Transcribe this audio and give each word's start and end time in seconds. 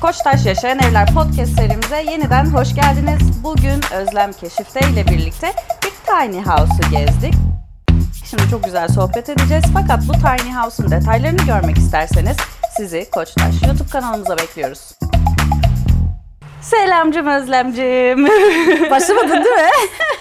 Koçtaş 0.00 0.46
Yaşayan 0.46 0.78
Evler 0.78 1.14
podcast 1.14 1.52
serimize 1.52 2.12
yeniden 2.12 2.44
hoş 2.44 2.74
geldiniz. 2.74 3.42
Bugün 3.44 3.80
Özlem 3.94 4.32
Keşifte 4.32 4.80
ile 4.80 5.06
birlikte 5.06 5.52
bir 5.84 5.90
tiny 6.06 6.42
house'u 6.42 6.90
gezdik. 6.90 7.34
Şimdi 8.24 8.42
çok 8.50 8.64
güzel 8.64 8.88
sohbet 8.88 9.28
edeceğiz 9.28 9.64
fakat 9.74 10.00
bu 10.08 10.12
tiny 10.12 10.54
house'un 10.54 10.90
detaylarını 10.90 11.46
görmek 11.46 11.78
isterseniz 11.78 12.36
sizi 12.76 13.10
Koçtaş 13.10 13.62
YouTube 13.66 13.90
kanalımıza 13.90 14.38
bekliyoruz. 14.38 14.92
Selamcım 16.60 17.26
Özlemcim. 17.26 18.24
Başlamadın 18.90 19.44
değil 19.44 19.56
mi? 19.56 19.70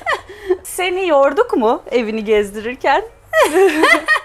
Seni 0.63 1.07
yorduk 1.07 1.57
mu 1.57 1.83
evini 1.91 2.23
gezdirirken? 2.25 3.03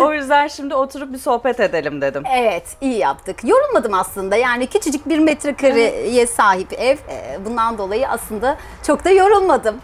o 0.00 0.12
yüzden 0.12 0.48
şimdi 0.48 0.74
oturup 0.74 1.12
bir 1.12 1.18
sohbet 1.18 1.60
edelim 1.60 2.00
dedim. 2.00 2.22
Evet, 2.32 2.76
iyi 2.80 2.98
yaptık. 2.98 3.44
Yorulmadım 3.44 3.94
aslında. 3.94 4.36
Yani 4.36 4.66
küçücük 4.66 5.08
bir 5.08 5.18
metrekareye 5.18 6.26
sahip 6.26 6.72
ev. 6.72 6.96
Ee, 7.08 7.38
Bundan 7.44 7.78
dolayı 7.78 8.08
aslında 8.08 8.56
çok 8.86 9.04
da 9.04 9.10
yorulmadım. 9.10 9.76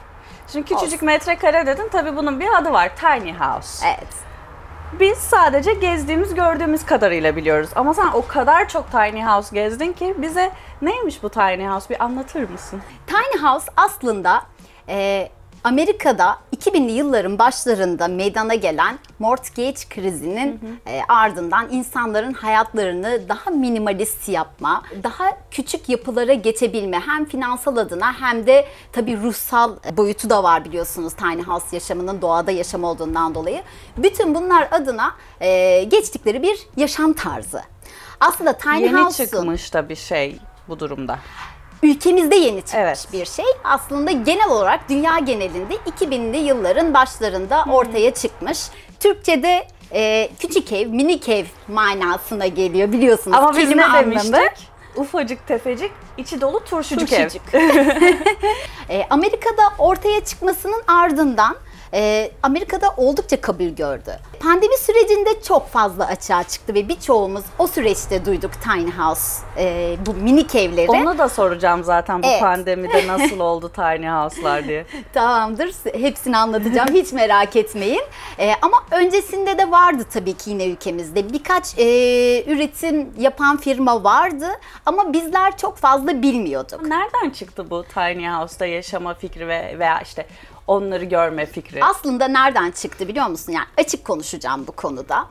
Şimdi 0.52 0.74
küçücük 0.74 1.02
metrekare 1.02 1.66
dedin 1.66 1.88
tabii 1.92 2.16
bunun 2.16 2.40
bir 2.40 2.48
adı 2.58 2.72
var 2.72 2.92
tiny 2.96 3.32
house. 3.32 3.86
Evet. 3.86 4.08
Biz 5.00 5.18
sadece 5.18 5.74
gezdiğimiz 5.74 6.34
gördüğümüz 6.34 6.84
kadarıyla 6.86 7.36
biliyoruz. 7.36 7.70
Ama 7.74 7.94
sen 7.94 8.06
o 8.14 8.26
kadar 8.26 8.68
çok 8.68 8.90
tiny 8.90 9.22
house 9.24 9.54
gezdin 9.54 9.92
ki 9.92 10.14
bize 10.18 10.50
neymiş 10.82 11.22
bu 11.22 11.28
tiny 11.28 11.66
house 11.66 11.88
bir 11.94 12.04
anlatır 12.04 12.50
mısın? 12.50 12.80
Tiny 13.06 13.42
House 13.42 13.66
aslında 13.76 14.42
e, 14.88 15.28
Amerika'da 15.64 16.38
2000'li 16.56 16.92
yılların 16.92 17.38
başlarında 17.38 18.08
meydana 18.08 18.54
gelen 18.54 18.98
mortgage 19.18 19.80
krizinin 19.90 20.80
e, 20.86 21.00
ardından 21.08 21.68
insanların 21.70 22.32
hayatlarını 22.32 23.20
daha 23.28 23.50
minimalist 23.50 24.28
yapma, 24.28 24.82
daha 25.02 25.24
küçük 25.50 25.88
yapılara 25.88 26.32
geçebilme 26.32 27.00
hem 27.00 27.24
finansal 27.24 27.76
adına 27.76 28.20
hem 28.20 28.46
de 28.46 28.66
tabii 28.92 29.16
ruhsal 29.16 29.76
boyutu 29.96 30.30
da 30.30 30.42
var 30.42 30.64
biliyorsunuz 30.64 31.12
tiny 31.12 31.42
house 31.42 31.76
yaşamının 31.76 32.22
doğada 32.22 32.50
yaşam 32.50 32.84
olduğundan 32.84 33.34
dolayı. 33.34 33.62
Bütün 33.96 34.34
bunlar 34.34 34.68
adına 34.70 35.14
e, 35.40 35.82
geçtikleri 35.84 36.42
bir 36.42 36.58
yaşam 36.76 37.12
tarzı. 37.12 37.62
Aslında 38.20 38.52
tiny 38.52 38.82
Yeni 38.82 38.96
house'un 38.96 39.26
çıkmış 39.26 39.74
da 39.74 39.88
bir 39.88 39.96
şey 39.96 40.38
bu 40.68 40.80
durumda. 40.80 41.18
Ülkemizde 41.82 42.36
yeni 42.36 42.62
çıkmış 42.62 42.80
Evet. 42.82 43.08
bir 43.12 43.24
şey. 43.26 43.44
Aslında 43.64 44.10
genel 44.10 44.48
olarak 44.50 44.88
dünya 44.88 45.18
genelinde 45.18 45.74
2000'li 45.74 46.36
yılların 46.36 46.94
başlarında 46.94 47.64
ortaya 47.70 48.14
çıkmış. 48.14 48.58
Türkçe'de 49.00 49.66
e, 49.92 50.28
küçük 50.38 50.72
ev, 50.72 50.88
minik 50.88 51.28
ev 51.28 51.44
manasına 51.68 52.46
geliyor 52.46 52.92
biliyorsunuz. 52.92 53.36
Ama 53.38 53.56
biz 53.56 53.70
ne 53.70 53.84
anlamı. 53.84 54.10
demiştik? 54.10 54.72
Ufacık 54.96 55.46
tefecik, 55.46 55.90
içi 56.16 56.40
dolu 56.40 56.64
turşucuk, 56.64 57.08
Turşucuk. 57.08 57.54
ev. 57.54 57.60
E, 58.88 59.06
Amerika'da 59.10 59.62
ortaya 59.78 60.24
çıkmasının 60.24 60.82
ardından 60.86 61.56
e, 61.94 62.30
Amerika'da 62.42 62.90
oldukça 62.96 63.40
kabul 63.40 63.64
gördü. 63.68 64.18
Pandemi 64.40 64.78
sürecinde 64.78 65.42
çok 65.42 65.68
fazla 65.68 66.06
açığa 66.06 66.42
çıktı 66.42 66.74
ve 66.74 66.88
birçoğumuz 66.88 67.44
o 67.58 67.66
süreçte 67.66 68.24
duyduk 68.24 68.50
tiny 68.62 68.90
house, 68.90 69.42
e, 69.58 69.96
bu 70.06 70.14
minik 70.14 70.54
evleri. 70.54 70.90
Onu 70.90 71.18
da 71.18 71.28
soracağım 71.28 71.84
zaten 71.84 72.22
bu 72.22 72.26
Evet. 72.26 72.40
pandemide 72.40 73.06
nasıl 73.06 73.40
oldu 73.40 73.68
tiny 73.74 74.08
house'lar 74.08 74.64
diye. 74.68 74.86
Tamamdır. 75.12 75.72
Hepsini 75.94 76.36
anlatacağım. 76.36 76.88
Hiç 76.94 77.12
merak 77.12 77.56
etmeyin. 77.56 78.02
Ee, 78.38 78.52
ama 78.62 78.76
öncesinde 78.90 79.58
de 79.58 79.70
vardı 79.70 80.04
tabii 80.12 80.32
ki 80.34 80.50
yine 80.50 80.66
ülkemizde. 80.66 81.32
Birkaç 81.32 81.78
e, 81.78 81.84
üretim 82.46 83.10
yapan 83.18 83.56
firma 83.56 84.04
vardı 84.04 84.46
ama 84.86 85.12
bizler 85.12 85.56
çok 85.56 85.76
fazla 85.76 86.22
bilmiyorduk. 86.22 86.82
Nereden 86.82 87.30
çıktı 87.30 87.70
bu 87.70 87.84
tiny 87.94 88.28
house'da 88.28 88.66
yaşama 88.66 89.14
fikri 89.14 89.48
ve 89.48 89.78
veya 89.78 90.00
işte 90.00 90.26
onları 90.66 91.04
görme 91.04 91.46
fikri? 91.46 91.84
Aslında 91.84 92.28
nereden 92.28 92.70
çıktı 92.70 93.08
biliyor 93.08 93.26
musun? 93.26 93.52
Yani 93.52 93.66
açık 93.78 94.04
konuşacağım 94.04 94.66
bu 94.66 94.72
konuda. 94.72 95.26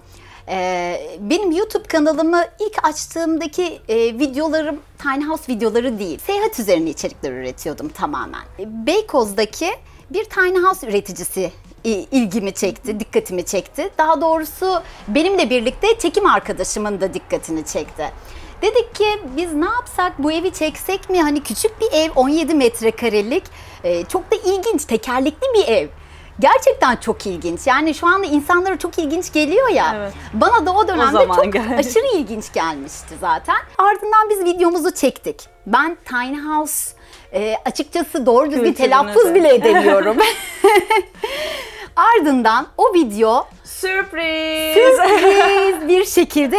Ee, 0.48 1.18
benim 1.20 1.52
YouTube 1.52 1.84
kanalımı 1.84 2.44
ilk 2.60 2.86
açtığımdaki 2.86 3.82
e, 3.90 3.96
videolarım 3.98 4.80
tiny 4.98 5.26
house 5.26 5.54
videoları 5.54 6.00
değil. 6.00 6.20
Seyahat 6.20 6.60
üzerine 6.60 6.90
içerikler 6.90 7.32
üretiyordum 7.32 7.90
tamamen. 7.90 8.42
Beykoz'daki 8.60 9.70
bir 10.10 10.24
tiny 10.24 10.58
house 10.58 10.88
üreticisi 10.88 11.52
ilgimi 11.84 12.54
çekti, 12.54 13.00
dikkatimi 13.00 13.46
çekti. 13.46 13.90
Daha 13.98 14.22
doğrusu 14.22 14.82
benimle 15.08 15.50
birlikte 15.50 16.00
çekim 16.00 16.26
arkadaşımın 16.26 17.02
da 17.02 17.14
dikkatini 17.14 17.66
çekti. 17.66 18.12
Dedik 18.62 18.96
ki 18.96 19.06
biz 19.38 19.54
ne 19.54 19.66
yapsak 19.66 20.14
bu 20.24 20.32
evi 20.32 20.52
çeksek 20.54 21.10
mi? 21.10 21.22
Hani 21.22 21.44
küçük 21.44 21.82
bir 21.82 21.88
ev 21.92 22.10
17 22.16 22.54
metrekarelik 22.56 23.44
e, 23.84 24.06
çok 24.06 24.32
da 24.32 24.36
ilginç 24.36 24.86
tekerlekli 24.86 25.48
bir 25.56 25.68
ev. 25.68 25.88
Gerçekten 26.40 26.96
çok 26.96 27.26
ilginç. 27.26 27.68
Yani 27.68 27.94
şu 27.94 28.08
anda 28.08 28.26
insanlara 28.28 28.78
çok 28.78 29.00
ilginç 29.00 29.34
geliyor 29.34 29.70
ya. 29.70 29.96
Evet. 29.98 30.14
Bana 30.34 30.66
da 30.66 30.74
o 30.74 30.88
dönemde 30.88 31.12
zaman 31.12 31.36
çok 31.36 31.54
geldi. 31.54 31.76
aşırı 31.80 32.18
ilginç 32.18 32.54
gelmişti 32.54 33.16
zaten. 33.22 33.56
Ardından 33.78 34.30
biz 34.30 34.46
videomuzu 34.46 34.92
çektik. 34.96 35.42
Ben 35.66 35.98
Tiny 36.10 36.38
House 36.42 36.92
e, 37.34 37.56
açıkçası 37.66 38.26
doğru 38.26 38.52
düzgün 38.52 38.74
telaffuz 38.74 39.26
de. 39.26 39.36
bile 39.36 39.50
edemiyorum. 39.56 40.18
Ardından 41.96 42.68
o 42.78 42.94
video 42.94 43.48
Sürpriz! 43.64 44.76
sürpriz 44.76 45.88
bir 45.88 46.06
şekilde 46.06 46.58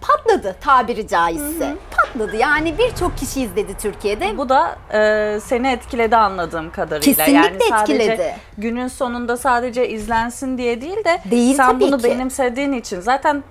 patladı 0.00 0.56
tabiri 0.60 1.08
caizse. 1.08 1.74
Patladı 1.96 2.36
yani 2.36 2.78
birçok 2.78 3.18
kişi 3.18 3.42
izledi 3.42 3.74
Türkiye'de. 3.78 4.38
Bu 4.38 4.48
da 4.48 4.76
e, 4.92 5.40
seni 5.40 5.68
etkiledi 5.68 6.16
anladığım 6.16 6.70
kadarıyla. 6.70 7.14
Kesinlikle 7.14 7.38
yani 7.46 7.58
sadece 7.70 7.94
etkiledi. 7.94 8.36
günün 8.58 8.88
sonunda 8.88 9.36
sadece 9.36 9.88
izlensin 9.88 10.58
diye 10.58 10.80
değil 10.80 11.04
de 11.04 11.18
Değil 11.30 11.56
sen 11.56 11.80
bunu 11.80 11.98
ki. 11.98 12.04
benimsediğin 12.04 12.72
için 12.72 13.00
zaten 13.00 13.44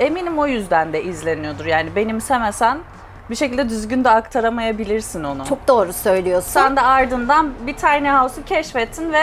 eminim 0.00 0.38
o 0.38 0.46
yüzden 0.46 0.92
de 0.92 1.02
izleniyordur. 1.04 1.64
Yani 1.66 1.96
benimsemesen 1.96 2.78
bir 3.30 3.36
şekilde 3.36 3.68
düzgün 3.68 4.04
de 4.04 4.10
aktaramayabilirsin 4.10 5.24
onu. 5.24 5.44
Çok 5.44 5.68
doğru 5.68 5.92
söylüyorsun. 5.92 6.50
Sen 6.50 6.76
de 6.76 6.80
ardından 6.80 7.50
bir 7.66 7.74
tiny 7.74 8.08
house'u 8.08 8.44
keşfettin 8.44 9.12
ve 9.12 9.22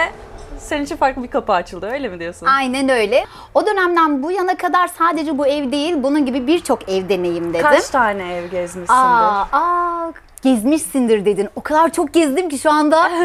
senin 0.61 0.83
için 0.85 0.95
farklı 0.95 1.23
bir 1.23 1.27
kapı 1.27 1.53
açıldı 1.53 1.89
öyle 1.91 2.07
mi 2.09 2.19
diyorsun? 2.19 2.45
Aynen 2.45 2.89
öyle. 2.89 3.25
O 3.53 3.65
dönemden 3.65 4.23
bu 4.23 4.31
yana 4.31 4.57
kadar 4.57 4.87
sadece 4.87 5.37
bu 5.37 5.47
ev 5.47 5.71
değil, 5.71 5.95
bunun 6.03 6.25
gibi 6.25 6.47
birçok 6.47 6.89
ev 6.89 7.09
deneyimledim. 7.09 7.61
Kaç 7.61 7.89
tane 7.89 8.33
ev 8.35 8.45
gezmişsindir? 8.47 8.99
Aa, 8.99 9.47
aa, 9.51 10.11
gezmişsindir 10.43 11.25
dedin. 11.25 11.49
O 11.55 11.61
kadar 11.61 11.91
çok 11.91 12.13
gezdim 12.13 12.49
ki 12.49 12.57
şu 12.57 12.71
anda 12.71 13.11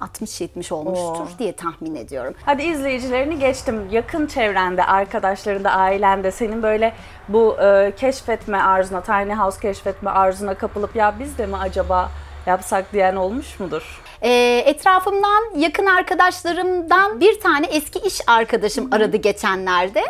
60-70 0.00 0.74
olmuştur 0.74 1.24
Oo. 1.24 1.38
diye 1.38 1.56
tahmin 1.56 1.94
ediyorum. 1.94 2.34
Hadi 2.46 2.62
izleyicilerini 2.62 3.38
geçtim. 3.38 3.88
Yakın 3.90 4.26
çevrende, 4.26 4.84
arkadaşlarında, 4.84 5.70
ailende 5.70 6.30
senin 6.30 6.62
böyle 6.62 6.92
bu 7.28 7.56
e, 7.62 7.92
keşfetme 7.96 8.58
arzuna, 8.62 9.00
tiny 9.00 9.34
house 9.34 9.60
keşfetme 9.60 10.10
arzuna 10.10 10.54
kapılıp 10.54 10.96
ya 10.96 11.14
biz 11.18 11.38
de 11.38 11.46
mi 11.46 11.56
acaba 11.56 12.10
yapsak 12.46 12.92
diyen 12.92 13.16
olmuş 13.16 13.60
mudur? 13.60 14.02
Ee, 14.24 14.62
etrafımdan 14.66 15.58
yakın 15.58 15.86
arkadaşlarımdan 15.86 17.20
bir 17.20 17.40
tane 17.40 17.66
eski 17.66 17.98
iş 17.98 18.20
arkadaşım 18.26 18.88
aradı 18.92 19.16
geçenlerde. 19.16 20.02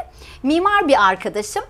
Mimar 0.42 0.88
bir 0.88 1.08
arkadaşım. 1.08 1.62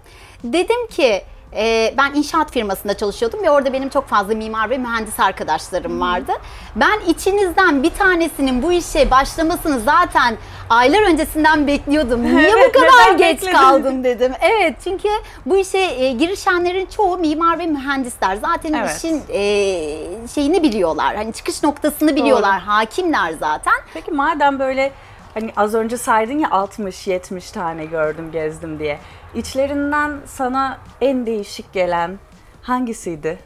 Dedim 0.44 0.86
ki 0.86 1.22
e, 1.56 1.94
ben 1.98 2.14
inşaat 2.14 2.52
firmasında 2.52 2.96
çalışıyordum 2.96 3.42
ve 3.42 3.50
orada 3.50 3.72
benim 3.72 3.88
çok 3.88 4.08
fazla 4.08 4.34
mimar 4.34 4.70
ve 4.70 4.78
mühendis 4.78 5.20
arkadaşlarım 5.20 6.00
vardı. 6.00 6.32
Ben 6.76 7.00
içinizden 7.06 7.82
bir 7.82 7.90
tanesinin 7.90 8.62
bu 8.62 8.72
işe 8.72 9.10
başlamasını 9.10 9.80
zaten 9.80 10.36
aylar 10.70 11.02
öncesinden 11.02 11.66
bekliyordum. 11.66 12.22
Niye 12.36 12.50
Evet, 12.50 12.74
bu 12.74 12.80
kadar 12.80 13.18
geç 13.18 13.36
bekledin? 13.36 13.52
kaldın 13.52 14.04
dedim. 14.04 14.32
Evet 14.40 14.76
çünkü 14.84 15.08
bu 15.46 15.56
işe 15.56 15.78
e, 15.78 16.12
girişenlerin 16.12 16.86
çoğu 16.86 17.18
mimar 17.18 17.58
ve 17.58 17.66
mühendisler. 17.66 18.36
Zaten 18.36 18.72
Evet. 18.72 18.96
işin 18.96 19.22
e, 19.28 19.38
şeyini 20.34 20.62
biliyorlar. 20.62 21.16
Hani 21.16 21.32
çıkış 21.32 21.62
noktasını 21.62 22.16
biliyorlar. 22.16 22.60
Hakimler 22.60 23.32
zaten. 23.40 23.74
Peki 23.94 24.10
madem 24.10 24.58
böyle 24.58 24.92
hani 25.34 25.52
az 25.56 25.74
önce 25.74 25.96
saydın 25.96 26.38
ya 26.38 26.48
60-70 26.48 27.52
tane 27.54 27.84
gördüm 27.84 28.30
gezdim 28.32 28.78
diye. 28.78 28.98
İçlerinden 29.34 30.12
sana 30.26 30.78
en 31.00 31.26
değişik 31.26 31.72
gelen 31.72 32.18
hangisiydi? 32.62 33.38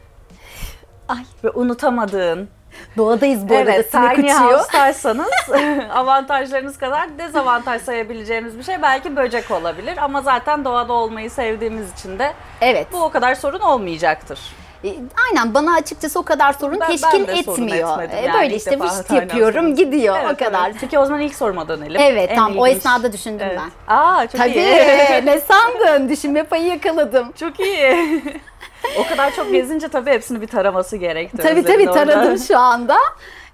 Ay 1.07 1.17
Ve 1.43 1.49
unutamadığın. 1.49 2.49
doğadayız 2.97 3.49
bu 3.49 3.55
arada 3.55 3.71
evet, 3.71 3.91
sinek 3.91 4.15
tiny 4.15 4.25
uçuyor. 4.31 4.51
house'taysanız 4.51 5.29
avantajlarınız 5.91 6.77
kadar 6.77 7.17
dezavantaj 7.17 7.81
sayabileceğimiz 7.81 8.57
bir 8.57 8.63
şey 8.63 8.81
belki 8.81 9.15
böcek 9.15 9.51
olabilir 9.51 9.97
ama 9.97 10.21
zaten 10.21 10.65
doğada 10.65 10.93
olmayı 10.93 11.31
sevdiğimiz 11.31 11.93
için 11.93 12.19
de 12.19 12.33
Evet. 12.61 12.87
bu 12.91 13.03
o 13.03 13.09
kadar 13.09 13.35
sorun 13.35 13.59
olmayacaktır. 13.59 14.39
E, 14.83 14.95
aynen 15.27 15.53
bana 15.53 15.73
açıkçası 15.73 16.19
o 16.19 16.23
kadar 16.23 16.53
sorun 16.53 16.79
Ben- 16.79 16.89
ben 16.89 16.97
teşkil 17.25 17.43
sorun 17.43 17.67
etmiyor. 17.67 18.01
E, 18.11 18.21
yani. 18.21 18.33
böyle 18.33 18.55
işte 18.55 18.79
tiny 19.07 19.17
yapıyorum 19.19 19.65
house 19.69 19.83
gidiyor 19.83 20.17
Evet, 20.23 20.31
o 20.41 20.45
kadar. 20.45 20.65
evet. 20.69 20.75
Peki 20.81 20.99
o 20.99 21.05
zaman 21.05 21.21
ilk 21.21 21.35
soruma 21.35 21.67
dönelim. 21.67 22.01
Evet 22.01 22.29
En 22.31 22.35
tam 22.35 22.57
o 22.57 22.67
ilginç- 22.67 22.77
esnada 22.77 23.13
düşündüm 23.13 23.47
Evet. 23.49 23.59
ben. 23.87 23.93
Aa 23.95 24.27
çok 24.27 24.41
Tabii 24.41 24.51
iyi. 24.51 24.65
ne 25.25 25.39
sandın? 25.39 26.09
Düşünme 26.09 26.43
payı 26.43 26.63
yakaladım. 26.65 27.31
çok 27.39 27.59
iyi. 27.59 28.23
o 28.99 29.07
kadar 29.09 29.35
çok 29.35 29.51
gezince 29.51 29.87
tabii 29.87 30.11
hepsini 30.11 30.41
bir 30.41 30.47
taraması 30.47 30.97
gerekti. 30.97 31.37
Tabii 31.37 31.63
tabii 31.63 31.89
orada. 31.89 32.05
taradım 32.05 32.37
şu 32.37 32.57
anda. 32.57 32.97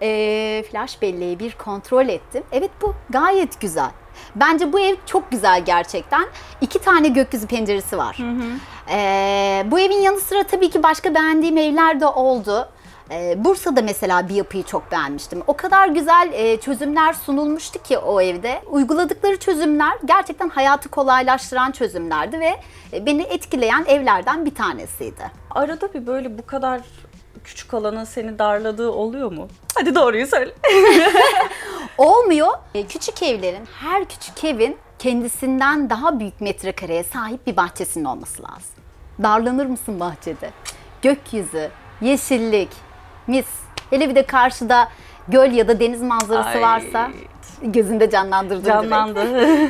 Ee, 0.02 0.64
flash 0.72 1.02
belleği 1.02 1.40
bir 1.40 1.52
kontrol 1.52 2.08
ettim. 2.08 2.44
Evet 2.52 2.72
bu 2.82 2.96
gayet 3.10 3.62
güzel. 3.62 3.90
Bence 4.36 4.74
bu 4.74 4.80
ev 4.80 4.96
çok 5.06 5.32
güzel 5.32 5.66
gerçekten. 5.66 6.26
İki 6.62 6.80
tane 6.80 7.08
gökyüzü 7.08 7.48
penceresi 7.48 7.98
var. 7.98 8.18
Ee, 8.92 9.64
bu 9.72 9.80
evin 9.80 10.02
yanı 10.02 10.20
sıra 10.20 10.44
tabii 10.44 10.70
ki 10.70 10.84
başka 10.84 11.16
beğendiğim 11.16 11.58
evler 11.58 12.00
de 12.00 12.08
oldu. 12.08 12.70
Ee, 13.12 13.44
Bursa'da 13.44 13.82
mesela 13.82 14.30
bir 14.30 14.36
yapıyı 14.36 14.64
çok 14.64 14.92
beğenmiştim. 14.92 15.44
O 15.48 15.58
kadar 15.58 15.88
güzel 15.88 16.30
e, 16.34 16.60
çözümler 16.60 17.14
sunulmuştu 17.14 17.84
ki 17.84 17.98
o 17.98 18.22
evde. 18.22 18.62
Uyguladıkları 18.72 19.38
çözümler 19.40 19.94
gerçekten 20.06 20.50
hayatı 20.50 20.90
kolaylaştıran 20.90 21.72
çözümlerdi 21.72 22.40
ve 22.40 22.60
e, 22.94 23.06
beni 23.06 23.22
etkileyen 23.22 23.86
evlerden 23.88 24.46
bir 24.46 24.56
tanesiydi. 24.56 25.32
Arada 25.52 25.94
bir 25.94 26.08
böyle 26.08 26.38
bu 26.38 26.46
kadar 26.46 26.82
küçük 27.44 27.74
alanın 27.74 28.04
seni 28.04 28.40
darladığı 28.40 28.90
oluyor 28.92 29.32
mu? 29.32 29.48
Hadi 29.76 29.96
doğruyu 29.96 30.28
söyle. 30.28 30.54
Olmuyor. 31.98 32.54
E, 32.74 32.88
Küçük 32.88 33.24
evlerin, 33.24 33.66
her 33.82 34.06
küçük 34.06 34.44
evin 34.44 34.78
kendisinden 35.00 35.90
daha 35.90 36.20
büyük 36.20 36.42
metrekareye 36.42 37.04
sahip 37.04 37.48
bir 37.48 37.58
bahçesinin 37.58 38.06
olması 38.06 38.44
lazım. 38.44 38.75
Darlanır 39.24 39.66
mısın 39.66 40.00
bahçede? 40.00 40.50
Gökyüzü, 41.02 41.70
yeşillik, 42.02 42.70
mis. 43.28 43.48
Hele 43.90 44.10
bir 44.10 44.16
de 44.16 44.26
karşıda 44.26 44.90
göl 45.28 45.52
ya 45.52 45.68
da 45.68 45.80
deniz 45.80 46.02
manzarası 46.02 46.50
Ay. 46.50 46.62
varsa 46.62 47.12
gözünde 47.62 48.10
canlandırdın. 48.10 48.64
Canlandı. 48.64 49.22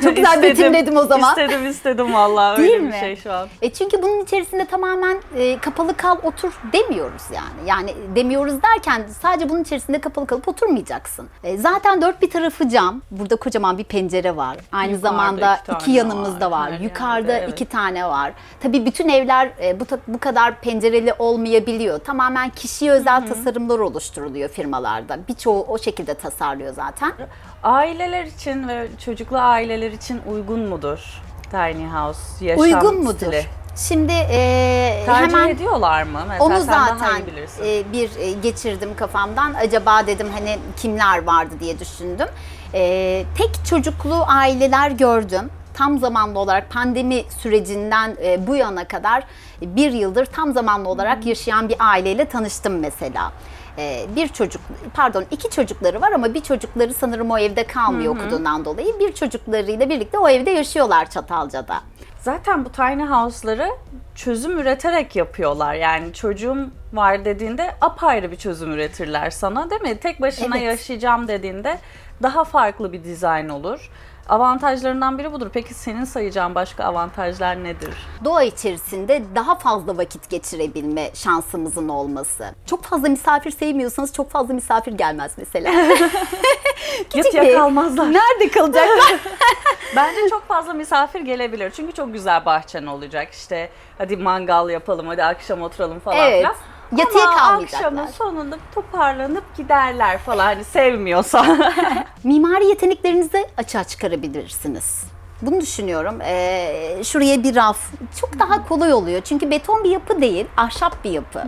Çok 0.02 0.16
güzel 0.16 0.34
İstedim, 0.34 0.42
betimledim 0.42 0.96
o 0.96 1.02
zaman. 1.02 1.30
İstedim 1.30 1.66
istedim 1.66 2.14
vallahi 2.14 2.58
Değil 2.58 2.72
öyle 2.72 2.82
mi? 2.82 2.92
bir 2.92 2.98
şey 2.98 3.16
şu 3.16 3.32
an. 3.32 3.48
E 3.62 3.72
çünkü 3.72 4.02
bunun 4.02 4.20
içerisinde 4.20 4.64
tamamen 4.64 5.16
e, 5.36 5.58
kapalı 5.58 5.96
kal 5.96 6.16
otur 6.22 6.52
demiyoruz 6.72 7.22
yani. 7.34 7.68
Yani 7.68 7.94
demiyoruz 8.14 8.62
derken 8.62 9.06
sadece 9.22 9.48
bunun 9.48 9.62
içerisinde 9.62 10.00
kapalı 10.00 10.26
kalıp 10.26 10.48
oturmayacaksın. 10.48 11.28
E, 11.44 11.58
zaten 11.58 12.02
dört 12.02 12.22
bir 12.22 12.30
tarafı 12.30 12.68
cam. 12.68 13.02
Burada 13.10 13.36
kocaman 13.36 13.78
bir 13.78 13.84
pencere 13.84 14.36
var. 14.36 14.56
Aynı 14.72 14.92
Yukarıda 14.92 15.08
zamanda 15.08 15.58
iki 15.64 15.72
iki 15.86 15.90
yanımızda 15.90 16.50
var, 16.50 16.72
var. 16.72 16.78
Yukarıda 16.80 17.32
yerde, 17.32 17.44
evet. 17.44 17.52
iki 17.52 17.64
tane 17.66 18.08
var. 18.08 18.32
Tabii 18.60 18.86
bütün 18.86 19.08
evler 19.08 19.50
e, 19.62 19.80
bu 19.80 19.84
bu 20.08 20.18
kadar 20.18 20.60
pencereli 20.60 21.12
olmayabiliyor. 21.18 21.98
Tamamen 21.98 22.50
kişiye 22.50 22.92
özel 22.92 23.26
tasarımlar 23.26 23.78
oluşturuluyor 23.78 24.48
firmalarda. 24.48 25.18
Birçoğu 25.28 25.64
o 25.68 25.78
şekilde 25.78 26.14
tasarlıyor 26.14 26.74
zaten. 26.74 27.12
Aileler 27.66 28.24
için 28.24 28.68
ve 28.68 28.88
çocuklu 29.04 29.38
aileler 29.38 29.92
için 29.92 30.20
uygun 30.32 30.60
mudur 30.60 30.98
tiny 31.50 31.86
house 31.88 32.44
yaşam 32.44 32.62
Uygun 32.62 33.04
mudur? 33.04 33.16
stili? 33.16 33.44
Şimdi 33.76 34.12
e, 34.12 35.02
Tercih 35.06 35.22
hemen 35.36 35.48
ediyorlar 35.48 36.02
mı? 36.02 36.18
Mesela 36.28 36.44
Onu 36.44 36.58
sen 36.58 36.68
daha 36.68 36.88
zaten 36.98 37.16
iyi 37.22 37.26
bilirsin. 37.26 37.62
e, 37.64 37.92
bir 37.92 38.16
e, 38.16 38.32
geçirdim 38.32 38.96
kafamdan. 38.96 39.54
Acaba 39.54 40.06
dedim 40.06 40.28
hani 40.34 40.58
kimler 40.76 41.22
vardı 41.24 41.54
diye 41.60 41.78
düşündüm. 41.80 42.28
E, 42.74 43.24
tek 43.38 43.50
çocuklu 43.66 44.24
aileler 44.28 44.90
gördüm. 44.90 45.50
Tam 45.74 45.98
zamanlı 45.98 46.38
olarak 46.38 46.70
pandemi 46.70 47.22
sürecinden 47.42 48.16
e, 48.24 48.46
bu 48.46 48.56
yana 48.56 48.88
kadar 48.88 49.24
bir 49.62 49.92
yıldır 49.92 50.26
tam 50.26 50.52
zamanlı 50.52 50.88
olarak 50.88 51.26
yaşayan 51.26 51.68
bir 51.68 51.76
aileyle 51.80 52.24
tanıştım 52.24 52.78
mesela. 52.78 53.32
E, 53.78 54.06
bir 54.16 54.28
çocuk, 54.28 54.62
pardon 54.94 55.24
iki 55.30 55.50
çocukları 55.50 56.00
var 56.00 56.12
ama 56.12 56.34
bir 56.34 56.40
çocukları 56.40 56.94
sanırım 56.94 57.30
o 57.30 57.38
evde 57.38 57.66
kalmıyor 57.66 58.16
okuduğundan 58.16 58.64
dolayı. 58.64 58.98
Bir 58.98 59.12
çocuklarıyla 59.12 59.88
birlikte 59.90 60.18
o 60.18 60.28
evde 60.28 60.50
yaşıyorlar 60.50 61.10
Çatalca'da. 61.10 61.80
Zaten 62.20 62.64
bu 62.64 62.72
tiny 62.72 63.02
house'ları 63.04 63.70
çözüm 64.14 64.58
üreterek 64.58 65.16
yapıyorlar. 65.16 65.74
Yani 65.74 66.12
çocuğum 66.12 66.70
var 66.92 67.24
dediğinde 67.24 67.74
apayrı 67.80 68.30
bir 68.30 68.36
çözüm 68.36 68.72
üretirler 68.72 69.30
sana 69.30 69.70
değil 69.70 69.82
mi? 69.82 69.98
Tek 69.98 70.20
başına 70.20 70.58
Evet. 70.58 70.66
yaşayacağım 70.66 71.28
dediğinde 71.28 71.78
daha 72.22 72.44
farklı 72.44 72.92
bir 72.92 73.04
dizayn 73.04 73.48
olur. 73.48 73.90
Avantajlarından 74.28 75.18
biri 75.18 75.32
budur. 75.32 75.50
Peki 75.52 75.74
senin 75.74 76.04
sayacağın 76.04 76.54
başka 76.54 76.84
avantajlar 76.84 77.64
nedir? 77.64 77.94
doğa 78.24 78.42
içerisinde 78.42 79.22
daha 79.34 79.54
fazla 79.54 79.96
vakit 79.98 80.30
geçirebilme 80.30 81.10
şansımızın 81.14 81.88
olması. 81.88 82.44
Çok 82.66 82.84
fazla 82.84 83.08
misafir 83.08 83.50
sevmiyorsanız 83.50 84.12
çok 84.12 84.30
fazla 84.30 84.54
misafir 84.54 84.92
gelmez 84.92 85.32
mesela. 85.36 85.70
Yatıya 87.14 87.42
bir 87.42 87.48
ev. 87.48 87.54
kalmazlar. 87.58 88.12
Nerede 88.12 88.48
kalacaklar? 88.50 89.16
Bence 89.96 90.20
çok 90.30 90.48
fazla 90.48 90.72
misafir 90.72 91.20
gelebilir. 91.20 91.70
Çünkü 91.70 91.92
çok 91.92 92.12
güzel 92.12 92.44
bahçen 92.44 92.86
olacak. 92.86 93.28
İşte 93.32 93.70
hadi 93.98 94.16
mangal 94.16 94.68
yapalım, 94.70 95.06
hadi 95.06 95.24
akşam 95.24 95.62
oturalım 95.62 96.00
falan 96.00 96.18
Evet. 96.18 96.38
filan. 96.38 96.54
Yatıya 96.96 97.24
Ama 97.28 97.36
kalmayacaklar. 97.36 97.78
akşamın 97.78 98.06
sonunda 98.06 98.56
toparlanıp 98.74 99.56
giderler 99.56 100.18
falan 100.18 100.44
hani 100.44 100.64
sevmiyorsa. 100.64 101.46
Mimari 102.24 102.66
yeteneklerinizi 102.66 103.46
açığa 103.56 103.84
çıkarabilirsiniz. 103.84 105.04
Bunu 105.42 105.60
düşünüyorum. 105.60 106.20
Ee, 106.20 107.02
şuraya 107.04 107.42
bir 107.42 107.54
raf 107.54 107.78
çok 108.20 108.38
daha 108.38 108.68
kolay 108.68 108.92
oluyor. 108.92 109.20
Çünkü 109.20 109.50
beton 109.50 109.84
bir 109.84 109.90
yapı 109.90 110.20
değil, 110.20 110.46
ahşap 110.56 111.04
bir 111.04 111.10
yapı. 111.10 111.44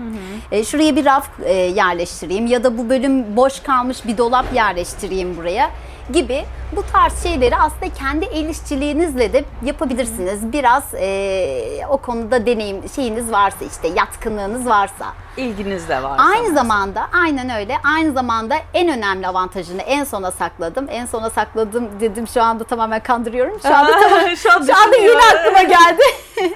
Ee, 0.52 0.64
şuraya 0.64 0.96
bir 0.96 1.04
raf 1.04 1.28
e, 1.44 1.52
yerleştireyim 1.52 2.46
ya 2.46 2.64
da 2.64 2.78
bu 2.78 2.88
bölüm 2.88 3.36
boş 3.36 3.60
kalmış 3.60 4.06
bir 4.06 4.18
dolap 4.18 4.54
yerleştireyim 4.54 5.36
buraya 5.36 5.70
gibi 6.12 6.44
bu 6.76 6.82
tarz 6.92 7.22
şeyleri 7.22 7.56
aslında 7.56 7.94
kendi 7.94 8.24
el 8.24 8.48
işçiliğinizle 8.48 9.32
de 9.32 9.44
yapabilirsiniz. 9.64 10.52
Biraz 10.52 10.94
e, 10.94 11.80
o 11.88 11.96
konuda 11.96 12.46
deneyim 12.46 12.88
şeyiniz 12.94 13.32
varsa 13.32 13.64
işte 13.64 13.88
yatkınlığınız 13.88 14.66
varsa. 14.66 15.06
İlginiz 15.36 15.88
de 15.88 16.02
var. 16.02 16.20
Aynı 16.32 16.54
zamanda 16.54 17.08
aynen 17.22 17.50
öyle. 17.50 17.76
Aynı 17.94 18.12
zamanda 18.12 18.56
en 18.74 18.88
önemli 18.88 19.26
avantajını 19.26 19.82
en 19.82 20.04
sona 20.04 20.30
sakladım. 20.30 20.86
En 20.90 21.06
sona 21.06 21.30
sakladım 21.30 21.88
dedim 22.00 22.28
şu 22.28 22.42
anda 22.42 22.64
tamamen 22.64 23.02
kandırıyorum. 23.02 23.60
Şu 23.62 23.76
anda 23.76 23.92
tamam, 24.00 24.36
şu 24.36 24.52
an 24.52 24.62
şu 24.66 24.76
anda 24.76 24.96
yine 24.96 25.22
aklıma 25.34 25.62
geldi. 25.62 26.02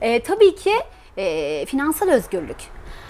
e, 0.00 0.22
tabii 0.22 0.54
ki 0.56 0.72
e, 1.16 1.66
finansal 1.66 2.08
özgürlük. 2.08 2.58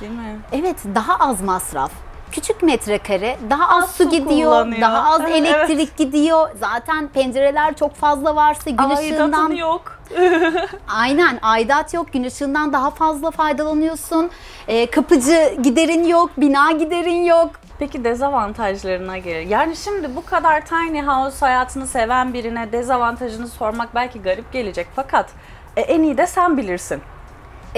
Değil 0.00 0.12
mi? 0.12 0.40
Evet 0.52 0.76
daha 0.94 1.16
az 1.16 1.40
masraf. 1.40 1.90
Küçük 2.32 2.62
metrekare, 2.62 3.36
daha 3.50 3.76
az, 3.76 3.84
Az 3.84 3.90
su 3.90 4.04
su 4.04 4.10
gidiyor, 4.10 4.50
kullanıyor. 4.52 4.80
daha 4.80 5.10
az 5.14 5.20
Evet. 5.20 5.30
elektrik 5.36 5.96
gidiyor. 5.96 6.50
Zaten 6.60 7.08
pencereler 7.08 7.74
çok 7.76 7.94
fazla 7.94 8.36
varsa 8.36 8.70
gün 8.70 8.90
ışığından 8.90 9.32
Aidatın 9.32 9.54
yok. 9.54 9.98
Aynen 10.88 11.38
aidat 11.42 11.94
yok 11.94 12.12
gün 12.12 12.24
ışığından 12.24 12.72
daha 12.72 12.90
fazla 12.90 13.30
faydalanıyorsun. 13.30 14.30
Ee, 14.68 14.90
kapıcı 14.90 15.54
giderin 15.62 16.04
yok, 16.04 16.30
bina 16.36 16.72
giderin 16.72 17.24
yok. 17.24 17.50
Peki 17.78 18.04
dezavantajlarına 18.04 19.18
gelir. 19.18 19.46
Yani 19.46 19.76
şimdi 19.76 20.16
bu 20.16 20.24
kadar 20.24 20.66
tiny 20.66 21.02
house 21.02 21.46
hayatını 21.46 21.86
seven 21.86 22.34
birine 22.34 22.72
dezavantajını 22.72 23.48
sormak 23.48 23.94
belki 23.94 24.22
garip 24.22 24.52
gelecek. 24.52 24.86
Fakat 24.96 25.30
e, 25.76 25.80
en 25.80 26.02
iyi 26.02 26.18
de 26.18 26.26
sen 26.26 26.56
bilirsin. 26.56 27.02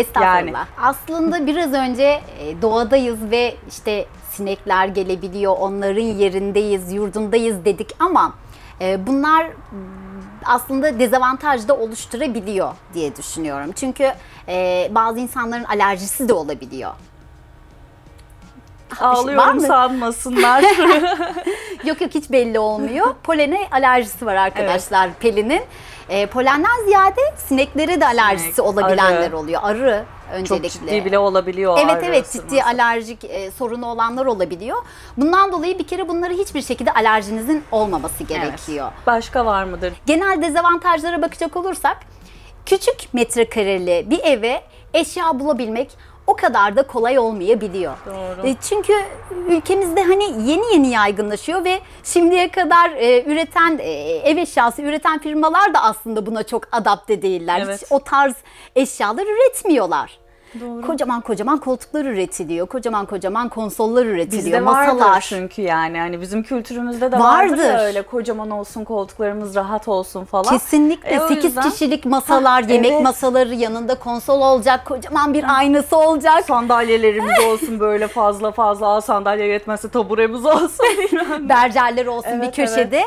Estağfurullah. 0.01 0.47
Yani. 0.47 0.67
Aslında 0.83 1.47
biraz 1.47 1.73
önce 1.73 2.21
e, 2.41 2.63
doğadayız 2.63 3.31
ve 3.31 3.55
işte 3.69 4.07
sinekler 4.31 4.87
gelebiliyor, 4.89 5.57
onların 5.61 6.03
yerindeyiz, 6.03 6.93
yurdundayız 6.93 7.65
dedik 7.65 7.91
ama 7.99 8.35
e, 8.81 9.07
bunlar 9.07 9.47
aslında 10.45 10.99
dezavantaj 10.99 11.69
da 11.69 11.77
oluşturabiliyor 11.77 12.73
diye 12.95 13.17
düşünüyorum. 13.17 13.73
Çünkü 13.73 14.13
e, 14.49 14.89
bazı 14.91 15.19
insanların 15.19 15.65
alerjisi 15.65 16.29
de 16.29 16.33
olabiliyor. 16.33 16.93
var 19.01 19.09
Ağlıyorum 19.09 19.61
sanmasınlar. 19.61 20.65
Yok 21.85 22.01
yok 22.01 22.11
hiç 22.15 22.31
belli 22.31 22.59
olmuyor. 22.59 23.15
Polene 23.23 23.69
alerjisi 23.71 24.27
var 24.27 24.35
arkadaşlar 24.35 25.11
Pelin'in. 25.21 25.63
E, 26.11 26.27
polenden 26.27 26.85
ziyade 26.85 27.21
sineklere 27.37 28.01
de 28.01 28.07
alerjisi 28.07 28.53
Sinek, 28.53 28.69
olabilenler 28.69 29.29
arı. 29.29 29.39
oluyor. 29.39 29.61
Arı 29.65 30.05
Çok 30.31 30.35
öncelikle. 30.37 30.69
ciddi 30.69 31.05
bile 31.05 31.19
olabiliyor. 31.19 31.79
Evet 31.85 32.05
evet 32.07 32.31
ciddi 32.33 32.63
alerjik 32.63 33.25
e, 33.25 33.51
sorunu 33.51 33.87
olanlar 33.87 34.27
olabiliyor. 34.27 34.77
Bundan 35.17 35.53
dolayı 35.53 35.79
bir 35.79 35.87
kere 35.87 36.09
bunları 36.09 36.33
hiçbir 36.33 36.63
şekilde 36.63 36.93
alerjinizin 36.93 37.65
olmaması 37.73 38.15
Evet. 38.21 38.29
gerekiyor. 38.29 38.93
Başka 39.07 39.47
var 39.47 39.65
mıdır? 39.65 39.93
Genel 40.07 40.43
dezavantajlara 40.43 41.23
bakacak 41.23 41.57
olursak 41.57 41.97
küçük 42.67 43.15
metrekareli 43.15 44.07
bir 44.11 44.21
eve 44.25 44.61
eşya 44.95 45.41
bulabilmek 45.41 45.91
o 46.31 46.37
kadar 46.37 46.77
da 46.77 46.83
kolay 46.83 47.19
olmayabiliyor. 47.19 47.97
Doğru. 48.07 48.47
E, 48.49 48.57
Çünkü 48.61 48.93
ülkemizde 49.49 50.03
hani 50.03 50.25
yeni 50.51 50.73
yeni 50.73 50.89
yaygınlaşıyor 50.91 51.65
ve 51.65 51.79
şimdiye 52.05 52.49
kadar 52.51 52.91
e, 52.91 53.25
üreten 53.25 53.79
e, 53.79 53.91
ev 54.25 54.37
eşyası 54.37 54.83
üreten 54.83 55.19
firmalar 55.19 55.75
da 55.75 55.83
aslında 55.83 56.27
buna 56.27 56.43
çok 56.43 56.63
adapte 56.73 57.23
değiller. 57.23 57.63
Evet. 57.65 57.83
Hiç 57.83 57.93
o 57.93 57.99
tarz 58.05 58.35
eşyalar 58.77 59.27
üretmiyorlar. 59.27 60.19
Doğru. 60.61 60.87
Kocaman 60.87 61.21
kocaman 61.21 61.59
koltuklar 61.59 62.05
üretiliyor. 62.05 62.67
Kocaman 62.67 63.07
kocaman 63.07 63.49
konsollar 63.49 64.07
üretiliyor. 64.07 64.45
Bizde 64.45 64.61
masalar. 64.61 65.21
çünkü 65.21 65.63
yani 65.63 65.99
hani 65.99 66.21
bizim 66.21 66.43
kültürümüzde 66.43 67.13
de 67.13 67.19
vardır, 67.19 67.51
Vardır. 67.53 67.65
ya 67.65 67.81
öyle 67.81 68.03
kocaman 68.03 68.51
olsun 68.51 68.85
koltuklarımız 68.85 69.55
rahat 69.55 69.89
olsun 69.89 70.25
falan. 70.25 70.59
Kesinlikle 70.59 71.09
E, 71.11 71.21
o 71.21 71.29
8 71.29 71.45
yüzden 71.45 71.71
kişilik 71.71 72.05
masalar, 72.05 72.63
Hah, 72.65 72.71
yemek 72.71 72.93
evet. 72.93 73.03
masaları 73.03 73.55
yanında 73.55 73.95
konsol 73.95 74.41
olacak, 74.41 74.85
kocaman 74.87 75.35
bir 75.35 75.45
aynası 75.59 75.97
olacak. 75.97 76.45
sandalyelerimiz 76.45 77.45
olsun 77.45 77.81
böyle 77.81 78.09
fazla 78.09 78.51
fazla 78.53 78.87
Aa, 78.89 79.01
sandalye 79.01 79.47
yetmezse 79.47 79.89
taburemiz 79.89 80.47
olsun. 80.47 80.87
Bercerler 81.49 82.07
olsun 82.07 82.33
bir 82.33 82.45
Evet, 82.45 82.57
köşede 82.57 83.03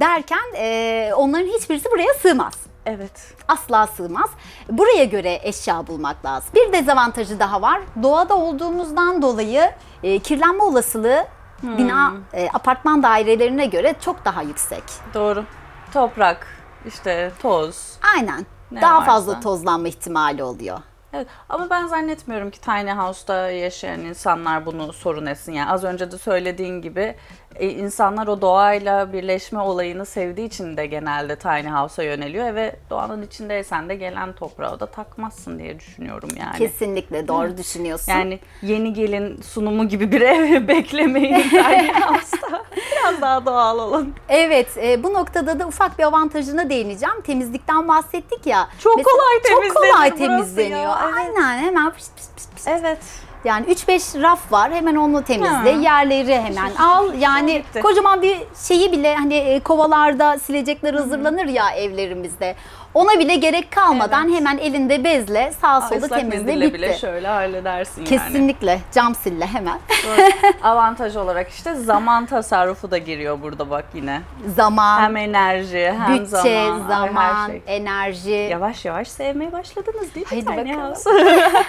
derken 0.00 0.38
e, 0.56 1.10
onların 1.16 1.46
hiçbirisi 1.46 1.90
buraya 1.90 2.14
sığmaz. 2.22 2.65
Evet. 2.86 3.34
Asla 3.48 3.86
sığmaz. 3.86 4.30
Buraya 4.70 5.04
göre 5.04 5.40
eşya 5.42 5.86
bulmak 5.86 6.24
lazım. 6.24 6.50
Bir 6.54 6.72
dezavantajı 6.72 7.40
daha 7.40 7.62
var. 7.62 7.80
Doğada 8.02 8.36
olduğumuzdan 8.36 9.22
dolayı 9.22 9.70
e, 10.02 10.18
kirlenme 10.18 10.62
olasılığı 10.62 11.24
Hmm. 11.60 11.78
bina, 11.78 12.12
e, 12.32 12.48
apartman 12.54 13.02
dairelerine 13.02 13.66
göre 13.66 13.94
çok 14.00 14.24
daha 14.24 14.42
yüksek. 14.42 14.82
Doğru. 15.14 15.44
Toprak, 15.92 16.46
işte 16.86 17.32
toz. 17.42 17.98
Aynen. 18.16 18.46
Ne 18.70 18.80
daha 18.82 18.94
varsa. 18.94 19.06
fazla 19.06 19.40
tozlanma 19.40 19.88
ihtimali 19.88 20.42
oluyor. 20.42 20.78
Evet 21.12 21.26
ama 21.48 21.70
ben 21.70 21.86
zannetmiyorum 21.86 22.50
ki 22.50 22.60
tiny 22.60 22.90
house'da 22.90 23.50
yaşayan 23.50 24.00
insanlar 24.00 24.66
bunu 24.66 24.92
sorun 24.92 25.26
etsin. 25.26 25.52
Yani 25.52 25.70
az 25.70 25.84
önce 25.84 26.12
de 26.12 26.18
söylediğin 26.18 26.82
gibi 26.82 27.16
e, 27.58 27.68
insanlar 27.70 28.26
o 28.26 28.40
doğayla 28.40 29.12
birleşme 29.12 29.60
olayını 29.60 30.06
sevdiği 30.06 30.46
için 30.46 30.76
de 30.76 30.86
genelde 30.86 31.36
tiny 31.36 31.68
house'a 31.68 32.04
yöneliyor 32.04 32.54
ve 32.54 32.76
doğanın 32.90 33.22
içindeysen 33.22 33.88
de 33.88 33.94
gelen 33.94 34.32
toprağı 34.32 34.80
da 34.80 34.86
takmazsın 34.86 35.58
diye 35.58 35.78
düşünüyorum 35.80 36.28
yani. 36.40 36.58
Kesinlikle 36.58 37.28
doğru 37.28 37.56
düşünüyorsun. 37.56 38.12
Yani 38.12 38.40
yeni 38.62 38.92
gelin 38.92 39.42
sunumu 39.42 39.88
gibi 39.88 40.12
bir 40.12 40.20
ev 40.36 40.68
beklemeyin 40.68 41.42
tiny 41.50 41.88
house'da. 42.00 42.62
Biraz 42.76 43.20
daha 43.20 43.46
doğal 43.46 43.78
olun. 43.78 44.14
Evet, 44.28 44.68
e, 44.76 45.02
bu 45.02 45.14
noktada 45.14 45.60
da 45.60 45.66
ufak 45.66 45.98
bir 45.98 46.04
avantajına 46.04 46.70
değineceğim. 46.70 47.20
Temizlikten 47.24 47.88
bahsettik 47.88 48.46
ya. 48.46 48.68
Çok 48.78 48.94
kolay 49.04 49.36
Çok 49.42 49.62
temizlenir 49.62 49.92
kolay 49.92 50.14
temizleniyor. 50.14 50.80
ya, 50.80 50.98
evet. 51.04 51.14
Aynen, 51.16 51.58
hemen 51.58 51.90
pıs 51.90 52.10
pıs 52.16 52.48
pıs. 52.54 52.66
Evet. 52.66 52.98
Yani 53.46 53.66
3-5 53.66 54.22
raf 54.22 54.52
var. 54.52 54.72
Hemen 54.72 54.96
onu 54.96 55.22
temizle. 55.24 55.72
Ha. 55.74 55.80
Yerleri 55.80 56.40
hemen 56.42 56.74
al. 56.78 57.14
Yani 57.14 57.54
Bitti. 57.68 57.80
kocaman 57.80 58.22
bir 58.22 58.38
şeyi 58.68 58.92
bile 58.92 59.16
hani 59.16 59.34
e, 59.34 59.60
kovalarda 59.60 60.38
silecekler 60.38 60.94
hazırlanır 60.94 61.46
ya 61.46 61.70
evlerimizde. 61.70 62.54
Ona 62.94 63.18
bile 63.18 63.36
gerek 63.36 63.70
kalmadan 63.70 64.28
Evet. 64.28 64.36
hemen 64.36 64.58
elinde 64.58 65.04
bezle 65.04 65.52
sola 65.60 65.96
Islak 65.96 66.20
temizle 66.20 66.60
bitti. 66.60 66.74
bile 66.74 66.98
şöyle 66.98 67.28
halledersin 67.28 68.00
yani. 68.00 68.08
Kesinlikle 68.08 68.80
cam 68.94 69.14
sille 69.14 69.46
hemen. 69.46 69.78
Avantaj 70.62 71.16
olarak 71.16 71.50
işte 71.50 71.74
zaman 71.74 72.26
tasarrufu 72.26 72.90
da 72.90 72.98
giriyor 72.98 73.42
burada 73.42 73.70
bak 73.70 73.84
yine. 73.94 74.20
Zaman, 74.56 75.00
Hem 75.00 75.16
enerji 75.16 75.94
hem 75.98 76.14
bütçe, 76.14 76.26
zaman, 76.64 76.88
zaman, 76.88 77.34
her 77.34 77.46
şey. 77.46 77.62
enerji. 77.66 78.48
Yavaş 78.50 78.84
yavaş 78.84 79.08
sevmeye 79.08 79.52
başladınız 79.52 80.14
değil 80.14 80.26
mi 80.32 80.44
Haydi 80.44 80.46
bakalım. 80.46 80.94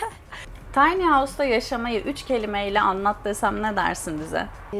Tiny 0.77 1.03
House'da 1.03 1.43
yaşamayı 1.45 1.99
üç 1.99 2.25
kelimeyle 2.25 2.81
anlat 2.81 3.15
desem 3.25 3.63
ne 3.63 3.75
dersin 3.75 4.19
bize? 4.19 4.47
Ee, 4.73 4.77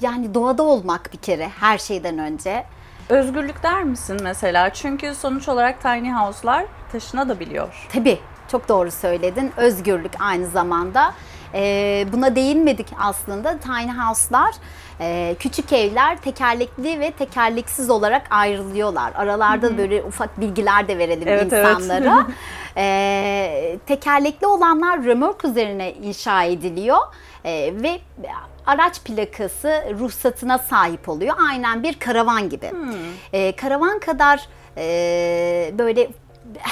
yani 0.00 0.34
doğada 0.34 0.62
olmak 0.62 1.12
bir 1.12 1.18
kere 1.18 1.48
her 1.48 1.78
şeyden 1.78 2.18
önce. 2.18 2.64
Özgürlük 3.08 3.62
der 3.62 3.84
misin 3.84 4.20
mesela? 4.22 4.72
Çünkü 4.72 5.14
sonuç 5.14 5.48
olarak 5.48 5.82
tiny 5.82 6.12
house'lar 6.12 6.64
taşınabiliyor. 6.92 7.88
Tabii 7.92 8.18
çok 8.48 8.68
doğru 8.68 8.90
söyledin. 8.90 9.52
Özgürlük 9.56 10.12
aynı 10.20 10.46
zamanda. 10.46 11.14
Ee, 11.54 12.06
buna 12.12 12.36
değinmedik 12.36 12.86
aslında. 13.00 13.58
Tiny 13.58 13.90
house'lar 13.92 14.54
e, 15.00 15.36
küçük 15.38 15.72
evler 15.72 16.16
tekerlekli 16.20 17.00
ve 17.00 17.10
tekerleksiz 17.10 17.90
olarak 17.90 18.26
ayrılıyorlar. 18.30 19.12
Aralarda 19.14 19.78
böyle 19.78 20.02
ufak 20.02 20.40
bilgiler 20.40 20.88
de 20.88 20.98
verelim 20.98 21.28
Evet, 21.28 21.52
evet. 21.52 21.66
insanlara. 21.80 22.26
Ee, 22.76 23.78
tekerlekli 23.86 24.46
olanlar 24.46 25.04
römork 25.04 25.44
üzerine 25.44 25.92
inşa 25.92 26.44
ediliyor 26.44 26.98
Ee, 27.44 27.72
ve 27.82 28.00
araç 28.66 29.00
plakası 29.00 29.84
ruhsatına 29.98 30.58
sahip 30.58 31.08
oluyor. 31.08 31.36
Aynen 31.50 31.82
bir 31.82 31.98
karavan 31.98 32.48
gibi. 32.48 32.70
Ee, 33.32 33.56
karavan 33.56 33.98
kadar 33.98 34.48
e, 34.76 35.72
böyle 35.78 36.08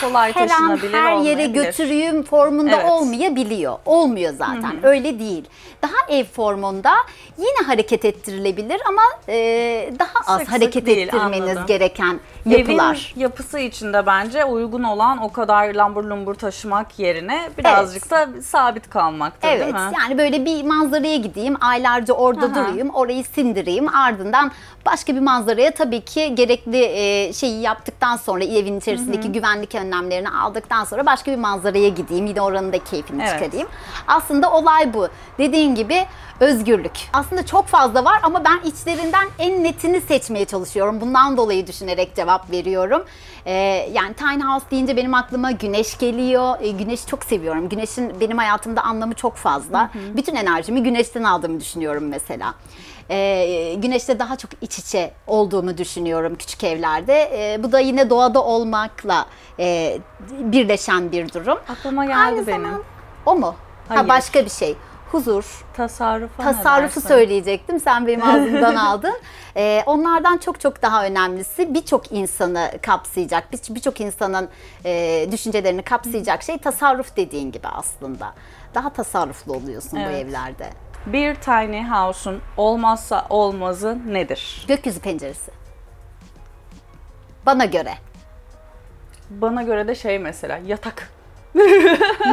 Kolay 0.01 0.33
her 0.33 0.51
an 0.51 0.79
her 0.93 1.17
yere 1.19 1.47
götürüyüm 1.47 2.23
formunda 2.23 2.77
Evet. 2.77 2.91
olmayabiliyor. 2.91 3.79
Olmuyor 3.87 4.33
zaten. 4.33 4.73
Öyle 4.87 5.19
değil. 5.19 5.45
Daha 5.83 6.17
ev 6.19 6.25
formunda 6.25 6.93
yine 7.39 7.67
hareket 7.67 8.05
ettirilebilir 8.05 8.81
ama 8.89 9.03
e, 9.29 9.35
daha 9.99 10.11
az 10.27 10.39
Sık 10.39 10.47
sık 10.47 10.53
hareket 10.55 10.87
değil, 10.87 10.99
ettirmeniz 10.99 11.41
anladım. 11.43 11.67
gereken 11.67 12.21
yapılar. 12.47 13.13
Evin 13.15 13.21
yapısı 13.23 13.59
içinde 13.59 14.07
bence 14.07 14.45
uygun 14.45 14.83
olan 14.83 15.19
o 15.23 15.33
kadar 15.33 15.75
lambur 15.75 16.05
lumbur 16.05 16.35
taşımak 16.35 16.99
yerine 16.99 17.49
birazcık 17.59 18.11
da 18.11 18.29
sabit 18.43 18.91
kalmaktır 18.91 19.49
Evet 19.49 19.61
değil 19.63 19.75
mi? 19.75 19.81
yani 20.01 20.19
böyle 20.19 20.45
bir 20.45 20.63
manzaraya 20.65 21.17
gideyim 21.17 21.57
aylarca 21.61 22.15
orada 22.15 22.47
Aha. 22.47 22.55
durayım 22.55 22.91
orayı 22.91 23.25
sindireyim 23.25 23.95
ardından 23.97 24.53
başka 24.87 25.15
bir 25.15 25.21
manzaraya 25.21 25.71
tabii 25.71 26.01
ki 26.01 26.35
gerekli 26.35 26.85
e, 26.85 27.33
şeyi 27.33 27.61
yaptıktan 27.63 28.17
sonra 28.17 28.45
evin 28.45 28.79
içerisindeki 28.79 29.33
güvenlik 29.33 29.68
önlemlerini 29.75 30.31
aldıktan 30.31 30.85
sonra 30.85 31.07
başka 31.07 31.31
bir 31.33 31.37
manzaraya 31.37 31.89
gideyim 31.89 32.27
yine 32.27 32.41
oranın 32.43 32.73
da 32.73 32.85
keyfini 32.85 33.23
Evet. 33.23 33.33
çıkarayım. 33.43 33.69
Aslında 34.07 34.53
olay 34.53 34.95
bu 34.95 35.09
dediğin 35.39 35.75
gibi 35.75 36.07
özgürlük. 36.41 36.93
Aslında 37.13 37.47
çok 37.47 37.67
fazla 37.67 38.05
var 38.05 38.21
ama 38.23 38.45
ben 38.45 38.61
içlerinden 38.69 39.29
en 39.39 39.65
netini 39.65 40.01
seçmeye 40.01 40.45
çalışıyorum. 40.45 41.01
Bundan 41.01 41.37
dolayı 41.37 41.67
düşünerek 41.67 42.17
cevap 42.17 42.51
veriyorum. 42.51 43.05
Ee, 43.47 43.53
yani 43.93 44.15
tiny 44.15 44.43
house 44.43 44.67
deyince 44.71 44.97
benim 44.97 45.15
aklıma 45.15 45.51
güneş 45.51 45.99
geliyor. 45.99 46.57
Ee, 46.61 46.71
güneşi 46.71 47.07
çok 47.07 47.25
seviyorum. 47.25 47.69
Güneşin 47.69 48.21
benim 48.21 48.39
hayatımda 48.39 48.83
anlamı 48.83 49.15
çok 49.15 49.37
fazla. 49.37 49.91
Bütün 50.17 50.35
enerjimi 50.35 50.83
güneşten 50.83 51.23
aldığımı 51.25 51.61
düşünüyorum 51.61 52.09
mesela. 52.09 52.55
Ee, 53.11 53.75
güneşte 53.79 54.19
daha 54.19 54.37
çok 54.37 54.51
iç 54.61 54.79
içe 54.79 55.11
olduğumu 55.27 55.79
düşünüyorum 55.79 56.35
küçük 56.39 56.65
evlerde. 56.65 57.31
Ee, 57.33 57.63
bu 57.63 57.73
da 57.73 57.81
yine 57.81 58.11
doğada 58.11 58.45
olmakla 58.45 59.27
e, 59.59 59.99
birleşen 60.31 61.13
bir 61.13 61.33
durum. 61.33 61.59
Aklıma 61.69 62.05
geldi 62.05 62.17
Aynı 62.19 62.47
benim. 62.47 62.63
zaman- 62.63 62.83
O 63.27 63.35
mu? 63.35 63.55
Hayır. 63.89 64.01
Ha 64.03 64.09
başka 64.09 64.45
bir 64.45 64.51
şey. 64.51 64.77
Huzur, 65.13 65.65
tasarrufu 65.77 66.43
dersin? 66.45 67.01
söyleyecektim. 67.01 67.81
Sen 67.81 68.07
benim 68.07 68.23
ağzımdan 68.29 68.77
aldın. 68.77 69.15
Ee, 69.57 69.83
onlardan 69.87 70.39
çok 70.39 70.61
çok 70.61 70.83
daha 70.83 71.05
önemlisi 71.05 71.75
birçok 71.75 72.13
insanı 72.13 72.71
kapsayacak, 72.83 73.53
bir- 73.53 73.75
birçok 73.75 74.01
insanın 74.01 74.49
e, 74.85 75.27
düşüncelerini 75.33 75.83
kapsayacak 75.83 76.43
şey 76.43 76.59
tasarruf 76.59 77.17
dediğin 77.17 77.53
gibi 77.53 77.69
aslında. 77.69 78.35
Daha 78.75 78.93
tasarruflu 78.93 79.53
oluyorsun 79.53 79.99
bu 79.99 80.03
Evet. 80.03 80.27
evlerde. 80.27 80.71
Bir 81.07 81.35
tiny 81.35 81.83
house'un 81.89 82.41
olmazsa 82.57 83.27
olmazı 83.31 83.99
nedir? 84.07 84.65
Gökyüzü 84.69 85.01
penceresi. 85.01 85.51
Bana 87.47 87.65
göre. 87.65 87.95
Bana 89.31 89.63
göre 89.63 89.89
de 89.89 89.95
şey 89.95 90.19
mesela 90.19 90.59
yatak. 90.67 91.11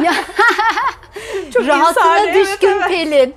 Ya, 0.04 0.12
Çok 1.52 1.66
Rahatına 1.66 2.18
insani, 2.18 2.34
düşkün 2.34 2.68
evet. 2.68 2.88
Pelin. 2.88 3.34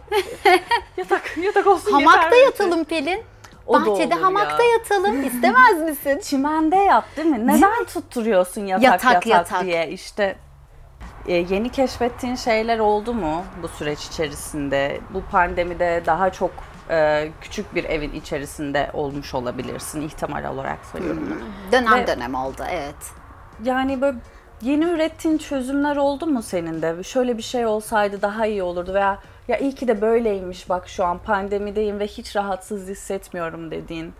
Yatak, 0.98 1.38
yatak 1.38 1.68
olsun 1.68 1.92
Hamakta 1.92 2.36
yeter. 2.36 2.46
yatalım 2.46 2.84
Pelin. 2.84 3.22
O 3.68 3.74
Bahçede 3.74 4.16
hamakta 4.16 4.64
ya. 4.64 4.70
yatalım. 4.70 5.24
İstemez 5.28 5.82
misin? 5.82 6.20
Çimende 6.24 6.76
yat 6.76 7.04
değil 7.18 7.28
mi? 7.28 7.48
Neden 7.48 7.84
tutturuyorsun 7.86 8.66
yatak 8.66 8.84
yatak, 8.84 9.04
Yatak, 9.14 9.28
yatak. 9.28 9.64
diye 9.64 9.88
işte 9.90 10.36
e, 11.28 11.34
yeni 11.34 11.70
keşfettiğin 11.70 12.36
şeyler 12.36 12.80
oldu 12.80 13.14
mu 13.14 13.44
bu 13.64 13.68
süreç 13.68 14.04
içerisinde? 14.06 15.00
Bu 15.14 15.22
pandemide 15.32 16.04
daha 16.06 16.30
çok 16.30 16.52
e, 16.90 17.30
küçük 17.42 17.76
bir 17.76 17.84
evin 17.84 18.12
içerisinde 18.14 18.90
olmuş 18.94 19.34
olabilirsin 19.36 20.02
ihtimal 20.02 20.46
olarak 20.46 20.78
söylüyorum. 20.92 21.28
bunu. 21.30 21.72
Dönem 21.72 21.94
Ve- 22.00 22.08
dönem 22.08 22.36
oldu 22.36 22.64
evet. 22.72 22.96
Yani 23.64 24.02
böyle 24.02 24.18
yeni 24.62 24.86
ürettiğin 24.86 25.38
çözümler 25.38 25.96
oldu 25.96 26.28
mu 26.28 26.42
senin 26.42 26.82
de? 26.82 27.04
Şöyle 27.04 27.38
bir 27.38 27.44
şey 27.44 27.66
olsaydı 27.66 28.22
daha 28.22 28.46
iyi 28.46 28.64
olurdu 28.64 28.94
veya 28.94 29.20
ya 29.48 29.58
iyi 29.58 29.76
ki 29.76 29.88
de 29.88 30.02
böyleymiş 30.02 30.70
bak 30.70 30.90
şu 30.90 31.06
an 31.06 31.20
pandemideyim 31.20 32.00
ve 32.00 32.08
hiç 32.08 32.36
rahatsız 32.36 32.88
hissetmiyorum 32.88 33.72
dediğin. 33.72 34.14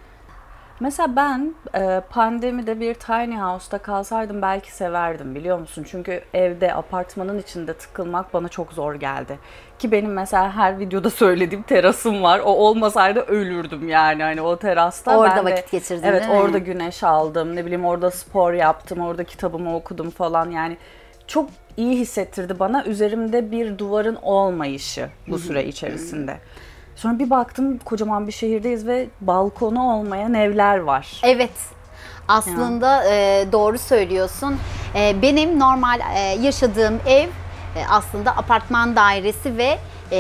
Mesela 0.80 1.16
ben 1.16 1.54
e, 1.76 2.02
pandemide 2.10 2.80
bir 2.80 2.94
tiny 2.94 3.36
house'ta 3.38 3.78
kalsaydım 3.78 4.42
belki 4.42 4.72
severdim 4.76 5.36
biliyor 5.36 5.60
musun? 5.60 5.86
Çünkü 5.92 6.22
evde 6.34 6.74
apartmanın 6.76 7.40
içinde 7.40 7.74
tıkılmak 7.74 8.34
bana 8.34 8.50
çok 8.50 8.74
zor 8.74 8.96
geldi. 8.96 9.40
Ki 9.80 9.92
benim 9.92 10.14
mesela 10.14 10.56
her 10.56 10.80
videoda 10.80 11.10
söylediğim 11.10 11.64
terasım 11.64 12.24
var. 12.24 12.40
O 12.40 12.50
olmasaydı 12.52 13.20
ölürdüm 13.20 13.90
yani 13.90 14.24
hani 14.24 14.42
o 14.42 14.56
terasta. 14.58 15.18
Orada 15.18 15.36
ben 15.36 15.46
de- 15.46 15.52
vakit 15.52 15.72
geçirdin, 15.72 16.04
Evet 16.08 16.22
değil 16.22 16.34
mi? 16.34 16.40
orada 16.40 16.58
güneş 16.58 17.04
aldım. 17.04 17.56
Ne 17.56 17.66
bileyim 17.66 17.86
orada 17.86 18.12
spor 18.12 18.54
yaptım. 18.54 19.00
Orada 19.00 19.24
kitabımı 19.24 19.76
okudum 19.76 20.10
falan 20.10 20.52
yani. 20.52 20.78
çok 21.28 21.50
iyi 21.78 21.98
hissettirdi 22.00 22.60
bana 22.60 22.84
üzerimde 22.86 23.52
bir 23.52 23.78
duvarın 23.78 24.16
olmayışı 24.16 25.10
bu 25.28 25.40
süre 25.40 25.66
içerisinde. 25.66 26.38
Sonra 27.00 27.20
bir 27.20 27.30
baktım 27.30 27.78
kocaman 27.86 28.28
bir 28.28 28.32
şehirdeyiz 28.32 28.88
ve 28.88 29.08
balkonu 29.22 29.94
olmayan 29.94 30.34
evler 30.34 30.78
var. 30.78 31.22
Evet. 31.24 31.52
Aslında 32.28 33.04
e, 33.14 33.46
doğru 33.52 33.78
söylüyorsun. 33.78 34.58
E, 34.96 35.22
benim 35.22 35.60
normal 35.60 36.00
e, 36.16 36.20
yaşadığım 36.20 37.00
ev 37.08 37.28
e, 37.76 37.82
aslında 37.90 38.32
apartman 38.38 38.96
dairesi 38.96 39.58
ve 39.58 39.78
e, 40.12 40.18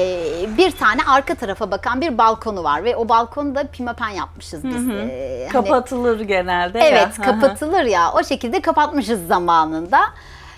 bir 0.57 0.71
tane 0.71 1.01
arka 1.07 1.35
tarafa 1.35 1.71
bakan 1.71 2.01
bir 2.01 2.17
balkonu 2.17 2.63
var 2.63 2.83
ve 2.83 2.95
o 2.95 3.09
balkonu 3.09 3.55
da 3.55 3.63
pimapen 3.67 4.09
yapmışız 4.09 4.63
biz. 4.63 4.89
E, 4.89 4.91
hani- 4.91 5.49
Kapatılır 5.51 6.19
genelde. 6.21 6.79
ya. 6.79 6.85
Evet 6.85 7.17
Hı 7.17 7.21
hı. 7.21 7.25
kapatılır 7.25 7.83
ya 7.83 8.11
o 8.13 8.23
şekilde 8.23 8.61
kapatmışız 8.61 9.27
zamanında. 9.27 9.99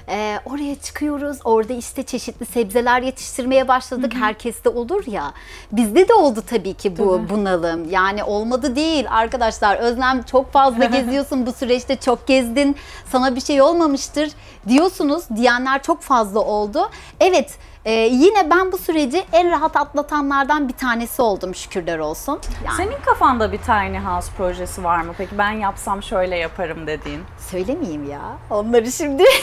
Ee, 0.09 0.39
oraya 0.45 0.75
çıkıyoruz. 0.75 1.37
Orada 1.43 1.73
işte 1.73 2.03
çeşitli 2.03 2.45
sebzeler 2.45 3.01
yetiştirmeye 3.01 3.67
başladık. 3.67 4.13
Herkeste 4.15 4.69
olur 4.69 5.03
ya. 5.07 5.33
Bizde 5.71 6.07
de 6.07 6.13
oldu 6.13 6.43
tabii 6.47 6.73
ki 6.73 6.97
bu 6.97 7.21
bunalım. 7.29 7.89
Yani 7.89 8.23
olmadı 8.23 8.75
değil 8.75 9.05
arkadaşlar. 9.09 9.77
Özlem 9.77 10.23
çok 10.23 10.51
fazla 10.51 10.85
geziyorsun 10.97 11.45
bu 11.45 11.51
süreçte 11.51 11.95
çok 11.95 12.27
gezdin. 12.27 12.75
Sana 13.11 13.35
bir 13.35 13.41
şey 13.41 13.61
olmamıştır 13.61 14.31
diyorsunuz. 14.67 15.23
Diyenler 15.35 15.83
çok 15.83 16.01
fazla 16.01 16.39
oldu. 16.39 16.89
Evet 17.19 17.57
e, 17.85 17.91
yine 17.91 18.49
ben 18.49 18.71
bu 18.71 18.77
süreci 18.77 19.23
en 19.33 19.51
rahat 19.51 19.75
atlatanlardan 19.77 20.67
bir 20.67 20.73
tanesi 20.73 21.21
oldum 21.21 21.55
şükürler 21.55 21.99
olsun. 21.99 22.39
Yani 22.65 22.77
Senin 22.77 23.01
kafanda 23.05 23.51
bir 23.51 23.57
tiny 23.57 23.97
house 23.99 24.27
projesi 24.37 24.83
var 24.83 25.01
mı? 25.01 25.13
Peki 25.17 25.37
ben 25.37 25.51
yapsam 25.51 26.03
şöyle 26.03 26.37
yaparım 26.37 26.87
dediğin. 26.87 27.21
söylemeyeyim 27.39 28.09
ya. 28.09 28.21
Onları 28.49 28.91
şimdi 28.91 29.23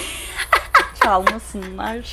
Çalmasınlar. 1.04 1.96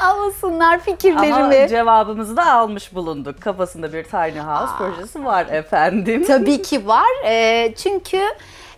çalmasınlar 0.00 0.80
fikirlerimi. 0.80 1.34
Ama 1.34 1.68
cevabımızı 1.68 2.36
da 2.36 2.52
almış 2.52 2.94
bulunduk. 2.94 3.40
Kafasında 3.42 3.92
bir 3.92 4.04
tiny 4.04 4.38
house 4.40 4.72
projesi 4.78 5.24
var 5.24 5.46
efendim. 5.46 6.24
Tabii 6.26 6.62
ki 6.62 6.86
var. 6.86 7.06
Ee, 7.24 7.74
çünkü 7.76 8.20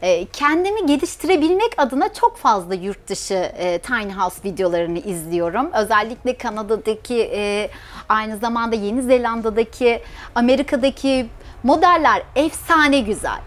e, 0.02 0.24
kendimi 0.24 0.86
geliştirebilmek 0.86 1.72
adına 1.76 2.12
çok 2.12 2.36
fazla 2.36 2.74
yurt 2.74 3.08
dışı 3.08 3.34
e, 3.34 3.78
tiny 3.78 4.12
house 4.12 4.48
videolarını 4.48 4.98
izliyorum. 4.98 5.72
Özellikle 5.72 6.38
Kanada'daki, 6.38 7.30
e, 7.34 7.70
aynı 8.08 8.36
zamanda 8.36 8.76
Yeni 8.76 9.02
Zelanda'daki, 9.02 10.02
Amerika'daki 10.34 11.26
modeller 11.62 12.22
efsane 12.36 13.00
güzel. 13.00 13.40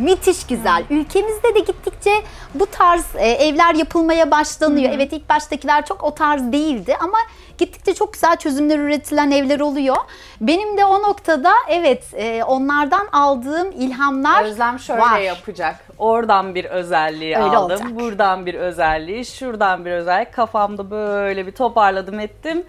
Müthiş 0.00 0.46
güzel. 0.46 0.84
Ülkemizde 0.90 1.54
de 1.54 1.58
gittikçe 1.58 2.10
bu 2.54 2.66
tarz 2.66 3.04
e, 3.16 3.28
evler 3.28 3.74
yapılmaya 3.74 4.30
başlanıyor. 4.30 4.92
Evet 4.94 5.12
ilk 5.12 5.28
baştakiler 5.28 5.84
çok 5.86 6.04
o 6.04 6.14
tarz 6.14 6.52
değildi 6.52 6.96
ama 7.00 7.18
gittikçe 7.58 7.94
çok 7.94 8.12
güzel 8.12 8.36
çözümler 8.36 8.78
üretilen 8.78 9.30
evler 9.30 9.60
oluyor. 9.60 9.96
Benim 10.40 10.76
de 10.78 10.84
o 10.84 11.02
noktada 11.02 11.52
evet 11.68 12.04
e, 12.14 12.44
onlardan 12.44 13.08
aldığım 13.12 13.70
ilhamlar 13.72 14.44
Özlem 14.44 14.78
şöyle 14.78 15.00
var. 15.00 15.18
yapacak. 15.18 15.76
Oradan 15.98 16.54
bir 16.54 16.64
özelliği 16.64 17.36
Öyle 17.36 17.46
aldım. 17.56 17.62
olacak. 17.62 18.00
Buradan 18.00 18.46
bir 18.46 18.54
özelliği, 18.54 19.24
şuradan 19.24 19.84
bir 19.84 19.90
özellik. 19.92 20.32
Kafamda 20.34 20.90
böyle 20.90 21.46
bir 21.46 21.52
toparladım 21.52 22.20
ettim. 22.20 22.62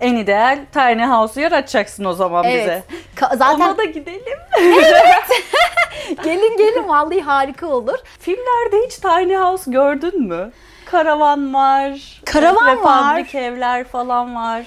En 0.00 0.16
ideal 0.16 0.58
tiny 0.72 1.02
house'u 1.06 1.40
yaratacaksın 1.42 2.04
o 2.04 2.12
zaman 2.12 2.44
Evet. 2.44 2.60
bize. 2.64 2.82
Ka- 3.16 3.36
zaten 3.36 3.60
Ona 3.60 3.78
da 3.78 3.84
gidelim. 3.84 4.38
gelin 6.24 6.56
gelin 6.56 6.88
vallahi 6.88 7.20
harika 7.20 7.66
olur. 7.66 7.98
Filmlerde 8.18 8.86
hiç 8.86 8.96
tiny 8.96 9.36
house 9.36 9.70
gördün 9.70 10.22
mü? 10.28 10.52
Karavan 10.84 11.54
var. 11.54 12.20
Karavan 12.26 12.64
prefabrik 12.76 13.34
var. 13.34 13.40
evler 13.40 13.84
falan 13.84 14.34
var. 14.34 14.66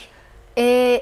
Ee, 0.58 1.02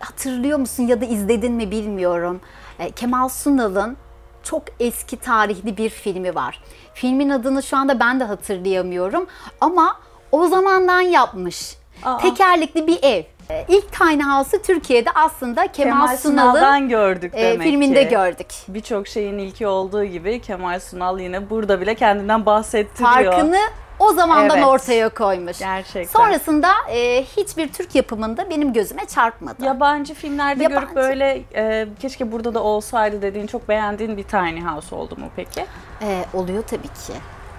hatırlıyor 0.00 0.58
musun 0.58 0.82
ya 0.86 1.00
da 1.00 1.04
izledin 1.04 1.52
mi 1.52 1.70
bilmiyorum. 1.70 2.40
Ee, 2.78 2.90
Kemal 2.90 3.28
Sunal'ın 3.28 3.96
çok 4.42 4.62
eski 4.80 5.16
tarihli 5.16 5.76
bir 5.76 5.90
filmi 5.90 6.34
var. 6.34 6.62
Filmin 6.94 7.30
adını 7.30 7.62
şu 7.62 7.76
anda 7.76 8.00
ben 8.00 8.20
de 8.20 8.24
hatırlayamıyorum 8.24 9.26
ama 9.60 9.96
o 10.32 10.46
zamandan 10.46 11.00
yapmış. 11.00 11.76
Aa. 12.04 12.18
Tekerlekli 12.18 12.86
bir 12.86 12.98
ev. 13.02 13.22
Ee, 13.52 13.64
İlk 13.68 13.92
Tiny 13.92 14.22
House'u 14.22 14.62
Türkiye'de 14.62 15.10
aslında 15.14 15.66
Kemal, 15.72 15.72
Kemal 16.00 16.16
Sunal'ın 16.16 16.88
gördük 16.88 17.32
e, 17.34 17.42
demek 17.42 17.62
filminde 17.66 18.04
ki. 18.04 18.10
gördük. 18.10 18.46
Birçok 18.68 19.08
şeyin 19.08 19.38
ilki 19.38 19.66
olduğu 19.66 20.04
gibi 20.04 20.40
Kemal 20.40 20.80
Sunal 20.80 21.18
yine 21.20 21.50
burada 21.50 21.80
bile 21.80 21.94
kendinden 21.94 22.46
bahsettiriyor. 22.46 23.32
Farkını 23.32 23.58
o 23.98 24.12
zamandan 24.12 24.56
Evet. 24.58 24.66
ortaya 24.66 25.08
koymuş. 25.08 25.58
Gerçekten. 25.58 26.20
Sonrasında 26.20 26.68
e, 26.90 27.24
hiçbir 27.24 27.72
Türk 27.72 27.94
yapımında 27.94 28.50
benim 28.50 28.72
gözüme 28.72 29.06
çarpmadı. 29.06 29.64
Yabancı 29.64 30.14
filmlerde 30.14 30.62
Yabancı. 30.62 30.80
görüp 30.80 30.96
böyle 30.96 31.42
e, 31.54 31.88
keşke 32.00 32.32
burada 32.32 32.54
da 32.54 32.62
olsaydı 32.62 33.22
dediğin 33.22 33.46
çok 33.46 33.68
beğendiğin 33.68 34.16
bir 34.16 34.22
tiny 34.22 34.60
house 34.64 34.94
oldu 34.94 35.16
mu 35.16 35.26
peki? 35.36 35.66
E, 36.02 36.24
oluyor 36.34 36.62
tabii 36.62 36.82
ki. 36.88 37.12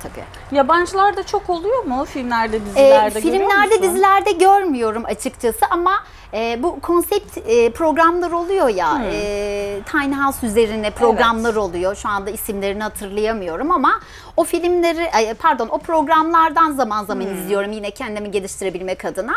Tabii. 0.04 0.58
Yabancılarda 0.58 1.24
çok 1.24 1.50
oluyor 1.50 1.84
mu 1.84 2.06
filmlerde, 2.06 2.58
E, 2.58 2.66
dizilerde 2.66 3.20
görüyor 3.20 3.40
filmlerde, 3.50 3.82
dizilerde 3.84 4.32
görmüyorum 4.32 5.04
açıkçası 5.06 5.66
ama 5.70 6.04
e, 6.34 6.64
bu 6.64 6.80
konsept 6.80 7.38
e, 7.38 7.72
programlar 7.72 8.32
oluyor 8.32 8.68
ya, 8.70 8.94
Hmm. 8.96 9.04
e, 9.12 9.80
Tiny 9.92 10.14
House 10.16 10.48
üzerine 10.48 10.90
programlar 10.92 11.56
oluyor. 11.56 11.96
Şu 11.96 12.10
anda 12.10 12.30
isimlerini 12.30 12.84
hatırlayamıyorum 12.84 13.72
ama 13.72 14.00
o 14.38 14.44
filmleri, 14.44 15.12
ay, 15.12 15.34
pardon 15.34 15.68
o 15.72 15.78
programlardan 15.78 16.72
zaman 16.72 17.06
zaman 17.06 17.26
Hmm. 17.26 17.34
izliyorum 17.36 17.72
yine 17.72 17.92
kendimi 17.92 18.32
geliştirebilmek 18.32 19.06
adına. 19.06 19.36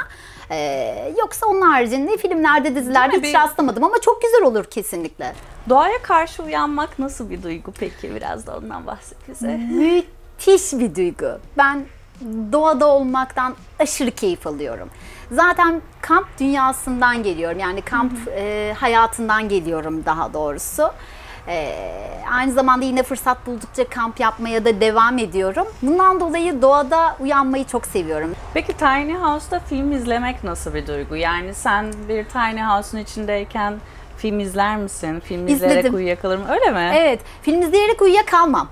E, 0.51 1.13
yoksa 1.19 1.47
onun 1.47 1.61
haricinde 1.61 2.17
filmlerde, 2.17 2.75
dizilerde 2.75 3.17
hiç 3.29 3.35
rastlamadım 3.35 3.85
ama 3.85 3.99
çok 3.99 4.23
güzel 4.23 4.43
olur 4.43 4.65
kesinlikle. 4.65 5.33
Doğaya 5.69 6.03
karşı 6.03 6.43
uyanmak 6.43 6.99
nasıl 6.99 7.31
bir 7.31 7.43
duygu 7.43 7.73
peki? 7.81 8.15
Biraz 8.15 8.47
da 8.47 8.57
ondan 8.57 8.87
bahset 8.87 9.29
bize. 9.29 9.47
Müthiş 9.57 10.05
bir 10.81 10.95
duygu. 10.95 11.39
Ben 11.59 11.85
doğada 12.53 12.87
olmaktan 12.87 13.55
aşırı 13.79 14.11
keyif 14.11 14.47
alıyorum. 14.47 14.89
Zaten 15.33 15.83
kamp 16.01 16.27
dünyasından 16.41 17.23
geliyorum. 17.23 17.59
Yani 17.59 17.83
kamp 17.83 18.13
e, 18.29 18.75
hayatından 18.79 19.49
geliyorum 19.49 20.05
daha 20.05 20.33
doğrusu. 20.33 20.93
E, 21.49 21.77
aynı 22.33 22.53
zamanda 22.53 22.85
yine 22.85 23.03
fırsat 23.03 23.47
buldukça 23.47 23.89
kamp 23.89 24.21
yapmaya 24.21 24.65
da 24.65 24.81
devam 24.81 25.19
ediyorum. 25.19 25.67
Bundan 25.83 26.21
dolayı 26.21 26.63
doğada 26.63 27.17
uyanmayı 27.21 27.65
çok 27.65 27.87
seviyorum. 27.87 28.35
Peki 28.55 28.73
tiny 28.73 29.15
house'da 29.15 29.61
film 29.61 29.93
izlemek 29.93 30.45
nasıl 30.45 30.75
bir 30.75 30.87
duygu? 30.87 31.17
Yani 31.17 31.55
sen 31.55 31.93
bir 32.09 32.25
tiny 32.25 32.63
house'un 32.63 33.01
içindeyken 33.03 33.75
film 34.17 34.41
izler 34.41 34.77
misin? 34.77 35.21
Film 35.21 35.49
izleyerek 35.49 35.79
İzledim. 35.79 35.95
uyuyakalır 35.95 36.39
mı? 36.39 36.45
Öyle 36.51 36.71
mi? 36.71 36.91
Evet, 36.95 37.21
film 37.43 37.63
izleyerek 37.63 38.03
uyuyakalmam. 38.03 38.69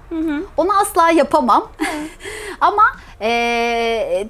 Onu 0.57 0.79
asla 0.81 1.11
yapamam. 1.11 1.69
Ama 2.61 2.83
e, 3.21 4.27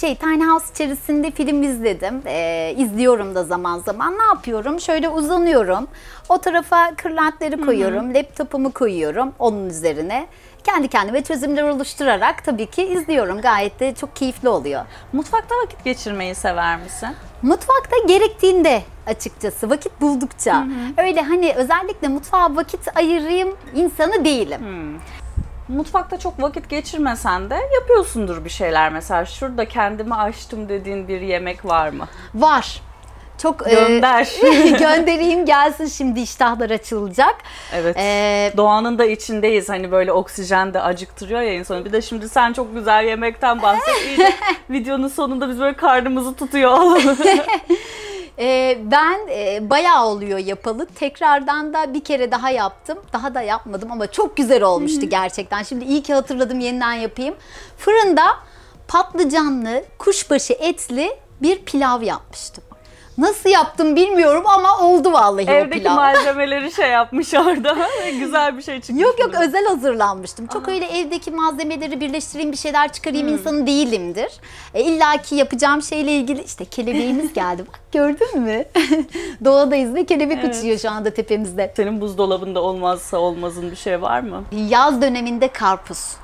şey 0.00 0.16
Tiny 0.16 0.44
House 0.46 0.66
içerisinde 0.74 1.30
film 1.30 1.62
izledim. 1.62 2.22
E, 2.26 2.74
izliyorum 2.78 3.34
da 3.34 3.44
zaman 3.44 3.78
zaman. 3.78 4.18
Ne 4.18 4.22
yapıyorum? 4.24 4.80
Şöyle 4.80 5.08
uzanıyorum. 5.08 5.86
O 6.28 6.38
tarafa 6.38 6.94
kırlentleri 6.96 7.60
koyuyorum. 7.60 8.14
Laptopumu 8.14 8.72
koyuyorum 8.72 9.32
onun 9.38 9.68
üzerine. 9.68 10.26
Kendi 10.66 10.88
kendime 10.88 11.22
çözümler 11.22 11.62
oluşturarak 11.62 12.44
tabii 12.44 12.66
ki 12.66 12.82
izliyorum. 12.82 13.40
Gayet 13.40 13.80
de 13.80 13.94
çok 13.94 14.16
keyifli 14.16 14.48
oluyor. 14.48 14.84
Mutfakta 15.12 15.54
vakit 15.64 15.84
geçirmeyi 15.84 16.34
sever 16.34 16.78
misin? 16.78 17.08
Mutfakta 17.42 17.96
gerektiğinde 18.08 18.82
açıkçası 19.06 19.70
vakit 19.70 20.00
buldukça. 20.00 20.66
Öyle 20.96 21.22
hani 21.22 21.52
özellikle 21.56 22.08
mutfağa 22.08 22.56
vakit 22.56 22.96
ayırayım 22.96 23.56
insanı 23.74 24.24
değilim. 24.24 24.60
Mutfakta 25.68 26.18
çok 26.18 26.42
vakit 26.42 26.68
geçirmesen 26.70 27.50
de 27.50 27.58
yapıyorsundur 27.80 28.44
bir 28.44 28.50
şeyler. 28.50 28.92
Mesela 28.92 29.24
şurada 29.24 29.68
kendimi 29.68 30.14
açtım 30.14 30.68
dediğin 30.68 31.08
bir 31.08 31.20
yemek 31.20 31.64
var 31.64 31.88
mı? 31.88 32.08
Var. 32.34 32.82
Çok 33.42 33.66
e, 33.68 33.74
Gönder. 33.74 34.28
göndereyim 34.78 35.46
gelsin 35.46 35.86
şimdi 35.86 36.20
iştahlar 36.20 36.70
açılacak. 36.70 37.34
Evet. 37.74 37.96
E, 37.98 38.52
Doğanın 38.56 38.98
da 38.98 39.04
içindeyiz. 39.04 39.68
Hani 39.68 39.92
böyle 39.92 40.12
oksijen 40.12 40.74
de 40.74 40.80
acıktırıyor 40.80 41.40
ya 41.40 41.52
insanı. 41.52 41.84
Bir 41.84 41.92
de 41.92 42.02
şimdi 42.02 42.28
sen 42.28 42.52
çok 42.52 42.74
güzel 42.74 43.04
yemekten 43.04 43.62
bahset. 43.62 44.06
İyice 44.06 44.32
videonun 44.70 45.08
sonunda 45.08 45.48
biz 45.48 45.60
böyle 45.60 45.76
karnımızı 45.76 46.34
tutuyor 46.34 46.78
e, 48.38 48.78
ben 48.84 49.18
e, 49.30 49.70
bayağı 49.70 50.06
oluyor 50.06 50.38
yapalı. 50.38 50.86
Tekrardan 50.86 51.74
da 51.74 51.94
bir 51.94 52.04
kere 52.04 52.30
daha 52.30 52.50
yaptım. 52.50 52.98
Daha 53.12 53.34
da 53.34 53.42
yapmadım 53.42 53.92
ama 53.92 54.06
çok 54.06 54.36
güzel 54.36 54.62
olmuştu 54.62 55.08
gerçekten. 55.08 55.62
Şimdi 55.62 55.84
iyi 55.84 56.02
ki 56.02 56.14
hatırladım 56.14 56.60
yeniden 56.60 56.92
yapayım. 56.92 57.34
Fırında 57.78 58.24
patlıcanlı, 58.88 59.84
kuşbaşı 59.98 60.52
etli 60.52 61.16
bir 61.42 61.58
pilav 61.58 62.02
yapmıştım. 62.02 62.64
Nasıl 63.18 63.50
yaptım 63.50 63.96
bilmiyorum 63.96 64.42
ama 64.46 64.78
oldu 64.78 65.12
vallahi 65.12 65.46
o 65.50 65.52
Evdeki 65.52 65.78
pilav. 65.78 65.94
malzemeleri 65.94 66.72
şey 66.72 66.90
yapmış 66.90 67.34
orada. 67.34 67.76
Güzel 68.20 68.56
bir 68.58 68.62
şey 68.62 68.80
çıkmış. 68.80 69.02
Yok 69.02 69.18
yok 69.20 69.28
burada. 69.32 69.44
özel 69.44 69.66
hazırlanmıştım. 69.66 70.46
Çok 70.46 70.68
öyle 70.68 70.86
evdeki 70.98 71.30
malzemeleri 71.30 72.00
birleştireyim 72.00 72.52
bir 72.52 72.56
şeyler 72.56 72.92
çıkarayım 72.92 73.26
Hmm. 73.26 73.34
insanı 73.34 73.66
değilimdir. 73.66 74.32
E, 74.74 74.82
İlla 74.82 75.16
ki 75.22 75.34
yapacağım 75.34 75.82
şeyle 75.82 76.12
ilgili 76.12 76.42
işte 76.42 76.64
kelebeğimiz 76.64 77.32
geldi. 77.32 77.64
Bak 77.68 77.80
gördün 77.92 78.40
mü? 78.40 78.64
Doğadayız 79.44 79.94
ve 79.94 80.04
kelebek 80.06 80.38
Evet. 80.44 80.56
uçuyor 80.56 80.78
şu 80.78 80.90
anda 80.90 81.10
tepemizde. 81.14 81.72
Senin 81.76 82.00
buzdolabında 82.00 82.62
olmazsa 82.62 83.18
olmazın 83.18 83.70
bir 83.70 83.76
şey 83.76 84.02
var 84.02 84.20
mı? 84.20 84.44
Yaz 84.68 85.02
döneminde 85.02 85.48
karpuz. 85.48 86.16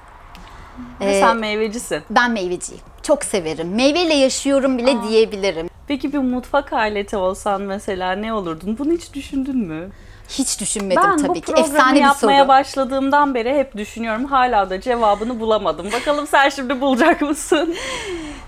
Ee, 1.00 1.20
Sen 1.20 1.36
meyvecisin. 1.36 2.02
Ben 2.10 2.30
meyveciyim. 2.30 2.82
Çok 3.02 3.24
severim. 3.24 3.74
Meyveyle 3.74 4.14
yaşıyorum 4.14 4.78
bile 4.78 5.02
diyebilirim. 5.08 5.68
Peki 5.92 6.12
bir 6.12 6.18
mutfak 6.18 6.72
aleti 6.72 7.16
olsan 7.16 7.62
mesela 7.62 8.12
ne 8.12 8.34
olurdun? 8.34 8.76
Bunu 8.78 8.92
hiç 8.92 9.14
düşündün 9.14 9.56
mü? 9.56 9.90
Hiç 10.28 10.60
düşünmedim 10.60 11.02
ben 11.04 11.16
tabii 11.18 11.28
bu 11.28 11.34
ki. 11.34 11.40
programı 11.40 11.66
Efsane 11.66 11.96
bir 11.96 12.00
yapmaya 12.00 12.38
soru. 12.38 12.48
başladığımdan 12.48 13.34
beri 13.34 13.54
hep 13.54 13.76
düşünüyorum. 13.76 14.24
Hala 14.24 14.70
da 14.70 14.80
cevabını 14.80 15.40
bulamadım. 15.40 15.92
Bakalım 15.92 16.26
sen 16.26 16.48
şimdi 16.48 16.80
bulacak 16.80 17.22
mısın? 17.22 17.74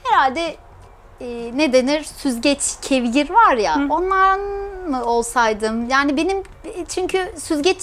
Herhalde 0.04 0.56
e, 1.20 1.50
ne 1.54 1.72
denir 1.72 2.04
süzgeç 2.04 2.60
kevgir 2.82 3.30
var 3.30 3.56
ya 3.56 3.74
ondan 3.90 4.40
mı 4.88 5.04
olsaydım? 5.04 5.88
Yani 5.90 6.16
benim 6.16 6.42
çünkü 6.88 7.32
süzgeç 7.38 7.78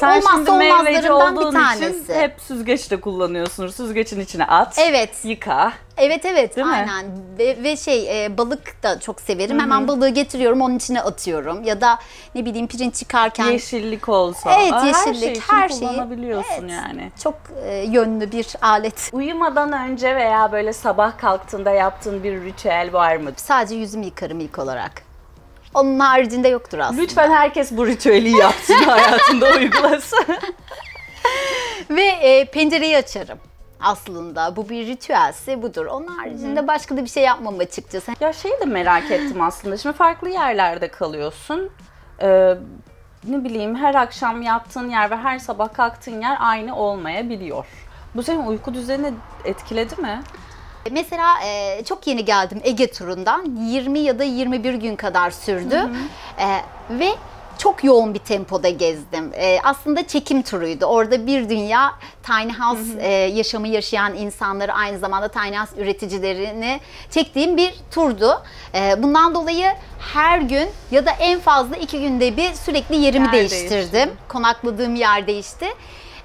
Sen 0.00 0.20
Olmazsa 0.20 0.36
şimdi 0.36 0.50
meyveci 0.50 1.12
olmazlarımdan 1.12 1.80
bir 1.80 1.86
olduğun 1.86 2.02
için 2.02 2.14
hep 2.14 2.40
süzgeç 2.40 2.90
de 2.90 3.00
kullanıyorsun. 3.00 3.68
Süzgecin 3.68 4.20
içine 4.20 4.44
at. 4.44 4.78
Evet. 4.78 5.24
Yıka. 5.24 5.72
Evet 5.96 6.24
evet 6.24 6.56
Değil 6.56 6.66
mi? 6.66 6.72
aynen 6.72 7.06
ve, 7.38 7.62
ve 7.62 7.76
şey 7.76 8.24
e, 8.24 8.38
balık 8.38 8.82
da 8.82 9.00
çok 9.00 9.20
severim. 9.20 9.60
Hemen 9.60 9.88
balığı 9.88 10.08
getiriyorum 10.08 10.60
onun 10.60 10.76
içine 10.76 11.00
atıyorum 11.00 11.64
ya 11.64 11.80
da 11.80 11.98
ne 12.34 12.44
bileyim 12.44 12.66
pirinç 12.66 12.94
çıkarken 12.94 13.46
Yeşillik 13.46 14.08
olsa. 14.08 14.52
Evet, 14.60 14.72
Aa, 14.72 14.86
yeşillik, 14.86 15.06
her, 15.06 15.14
şey 15.14 15.32
için 15.32 15.42
her 15.48 15.68
şeyi. 15.68 15.80
kullanabiliyorsun 15.80 16.68
Evet. 16.68 16.70
yani. 16.70 17.12
çok 17.22 17.34
e, 17.64 17.76
yönlü 17.76 18.32
bir 18.32 18.46
alet. 18.62 19.10
Uyumadan 19.12 19.72
önce 19.72 20.16
veya 20.16 20.52
böyle 20.52 20.72
sabah 20.72 21.18
kalktığında 21.18 21.70
yaptığın 21.70 22.22
bir 22.22 22.44
ritüel 22.44 22.92
var 22.92 23.16
mı? 23.16 23.30
Sadece 23.36 23.74
yüzümü 23.74 24.04
yıkarım 24.04 24.40
ilk 24.40 24.58
olarak. 24.58 25.07
Onun 25.74 25.98
haricinde 26.00 26.48
yoktur 26.48 26.78
aslında. 26.78 27.02
Lütfen 27.02 27.30
herkes 27.30 27.72
bu 27.72 27.86
ritüeli 27.86 28.36
yapsın 28.36 28.74
hayatında 28.86 29.50
uygulasın. 29.50 30.26
Ve 31.90 32.02
e, 32.04 32.44
pencereyi 32.44 32.96
açarım 32.96 33.38
aslında. 33.80 34.56
Bu 34.56 34.68
bir 34.68 34.86
ritüelse 34.86 35.62
budur. 35.62 35.86
Onun 35.86 36.06
haricinde 36.06 36.68
başka 36.68 36.96
da 36.96 37.04
bir 37.04 37.08
şey 37.10 37.22
yapmam 37.22 37.58
açıkçası. 37.58 38.12
Ya 38.20 38.32
şeyi 38.32 38.60
de 38.60 38.64
merak 38.64 39.10
ettim 39.10 39.40
aslında. 39.40 39.76
Şimdi 39.76 39.96
farklı 39.96 40.28
yerlerde 40.28 40.88
kalıyorsun. 40.88 41.70
Ee, 42.22 42.54
ne 43.24 43.44
bileyim 43.44 43.76
her 43.76 43.94
akşam 43.94 44.42
yattığın 44.42 44.90
yer 44.90 45.10
ve 45.10 45.16
her 45.16 45.38
sabah 45.38 45.74
kalktığın 45.74 46.20
yer 46.20 46.36
aynı 46.40 46.76
olmayabiliyor. 46.76 47.66
Bu 48.14 48.22
senin 48.22 48.46
uyku 48.46 48.74
düzenini 48.74 49.14
etkiledi 49.44 50.00
mi? 50.00 50.22
Mesela 50.92 51.34
e, 51.46 51.84
çok 51.84 52.06
yeni 52.06 52.24
geldim 52.24 52.60
Ege 52.64 52.90
turundan. 52.92 53.56
20 53.66 53.98
ya 53.98 54.18
da 54.18 54.24
21 54.24 54.74
gün 54.74 54.96
kadar 54.96 55.30
sürdü. 55.30 55.88
E, 56.38 56.46
ve 56.98 57.08
çok 57.58 57.84
yoğun 57.84 58.14
bir 58.14 58.18
tempoda 58.18 58.68
gezdim. 58.68 59.32
E, 59.34 59.58
aslında 59.64 60.06
çekim 60.06 60.42
turuydu. 60.42 60.84
Orada 60.84 61.26
bir 61.26 61.48
dünya 61.48 61.92
tiny 62.22 62.52
house 62.52 63.00
e, 63.00 63.08
yaşamı 63.12 63.68
yaşayan 63.68 64.14
insanları 64.14 64.72
aynı 64.72 64.98
zamanda 64.98 65.28
tiny 65.28 65.56
house 65.56 65.80
üreticilerini 65.82 66.80
çektiğim 67.10 67.56
bir 67.56 67.74
turdu. 67.90 68.42
E, 68.74 69.02
bundan 69.02 69.34
dolayı 69.34 69.72
her 70.12 70.38
gün 70.40 70.68
ya 70.90 71.06
da 71.06 71.10
en 71.10 71.40
fazla 71.40 71.76
iki 71.76 72.00
günde 72.00 72.36
bir 72.36 72.54
sürekli 72.54 72.96
yerimi 72.96 73.24
Yer 73.26 73.32
değiştirdim. 73.32 73.70
değiştirdin. 73.70 74.10
Konakladığım 74.28 74.94
yer 74.94 75.26
değişti. 75.26 75.66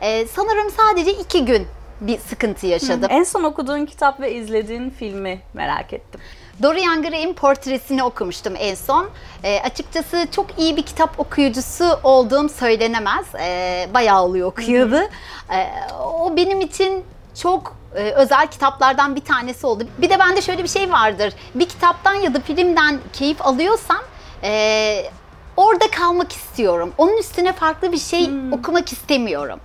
E, 0.02 0.28
sanırım 0.28 0.72
sadece 0.78 1.12
iki 1.14 1.46
gün 1.46 1.68
bir 2.08 2.20
sıkıntı 2.20 2.68
yaşadım. 2.68 3.10
En 3.12 3.24
son 3.24 3.44
okuduğun 3.44 3.86
kitap 3.86 4.20
ve 4.20 4.34
izlediğin 4.34 4.90
filmi 4.90 5.42
merak 5.54 5.94
ettim. 5.94 6.22
Dorian 6.62 7.02
Gray'in 7.02 7.34
portresini 7.34 8.04
okumuştum 8.04 8.54
en 8.58 8.76
son. 8.76 9.10
E, 9.44 9.60
açıkçası 9.60 10.28
çok 10.32 10.60
iyi 10.60 10.78
bir 10.78 10.84
kitap 10.84 11.20
okuyucusu 11.20 12.00
olduğum 12.04 12.50
söylenemez. 12.50 13.36
E, 13.36 13.88
bayağı 13.94 14.24
oluyor 14.24 14.48
okuyordu. 14.48 15.00
E, 15.54 15.68
o 16.04 16.36
benim 16.36 16.62
için 16.62 17.04
çok 17.42 17.76
e, 17.96 18.12
özel 18.12 18.48
kitaplardan 18.48 19.16
bir 19.16 19.22
tanesi 19.22 19.68
oldu. 19.68 19.88
Bir 19.98 20.10
de 20.10 20.20
bende 20.20 20.42
şöyle 20.42 20.64
bir 20.64 20.70
şey 20.70 20.92
vardır. 20.92 21.34
Bir 21.56 21.66
kitaptan 21.66 22.14
ya 22.14 22.34
da 22.34 22.40
filmden 22.40 23.00
keyif 23.14 23.46
alıyorsam 23.46 24.02
e, 24.44 25.04
orada 25.58 25.92
kalmak 25.92 26.32
istiyorum. 26.32 26.94
Onun 26.98 27.18
üstüne 27.18 27.54
farklı 27.54 27.92
bir 27.92 27.98
şey 27.98 28.30
okumak 28.52 28.94
istemiyorum. 28.94 29.60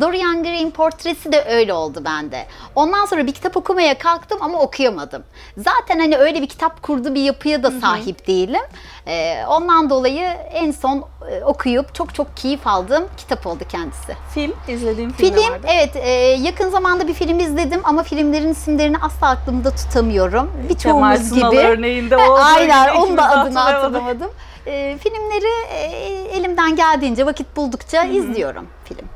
Dorian 0.00 0.42
Gray'in 0.42 0.70
portresi 0.70 1.32
de 1.32 1.44
öyle 1.48 1.72
oldu 1.72 2.02
bende. 2.04 2.46
Ondan 2.74 3.04
sonra 3.06 3.26
bir 3.26 3.32
kitap 3.32 3.56
okumaya 3.56 3.98
kalktım 3.98 4.38
ama 4.42 4.60
okuyamadım. 4.60 5.22
Zaten 5.56 5.98
hani 5.98 6.16
öyle 6.16 6.42
bir 6.42 6.46
kitap 6.48 6.82
kurdu 6.82 7.14
bir 7.14 7.20
yapıya 7.22 7.62
da 7.62 7.70
sahip 7.70 8.26
değilim. 8.26 8.60
Ee, 9.06 9.44
ondan 9.48 9.90
dolayı 9.90 10.22
en 10.52 10.70
son 10.70 11.04
e, 11.30 11.44
okuyup 11.44 11.94
çok 11.94 12.14
çok 12.14 12.36
keyif 12.36 12.66
aldığım 12.66 13.04
kitap 13.16 13.46
oldu 13.46 13.64
kendisi. 13.68 14.16
Film, 14.34 14.52
izlediğin 14.68 15.10
film, 15.10 15.34
Film, 15.34 15.52
vardı. 15.52 15.66
evet 15.68 15.96
e, 15.96 16.10
yakın 16.42 16.68
zamanda 16.70 17.08
bir 17.08 17.14
film 17.14 17.38
izledim 17.40 17.80
ama 17.84 18.02
filmlerin 18.02 18.48
isimlerini 18.52 18.96
asla 18.98 19.28
aklımda 19.28 19.70
tutamıyorum. 19.70 20.50
Kemal 20.78 21.14
Birçoğumuz 21.14 21.34
gibi. 21.34 21.60
örneğinde 21.60 22.14
E, 22.24 22.28
olduğu 22.28 22.40
Aynen 22.42 22.94
ikimiz 22.94 23.16
da 23.16 23.30
adını 23.30 23.58
hatırlamadım. 23.58 24.30
E, 24.66 24.98
filmleri 24.98 25.66
e, 25.70 25.78
elimden 26.38 26.76
geldiğince 26.76 27.26
vakit 27.26 27.56
buldukça 27.56 28.04
izliyorum 28.04 28.66
film. 28.84 29.08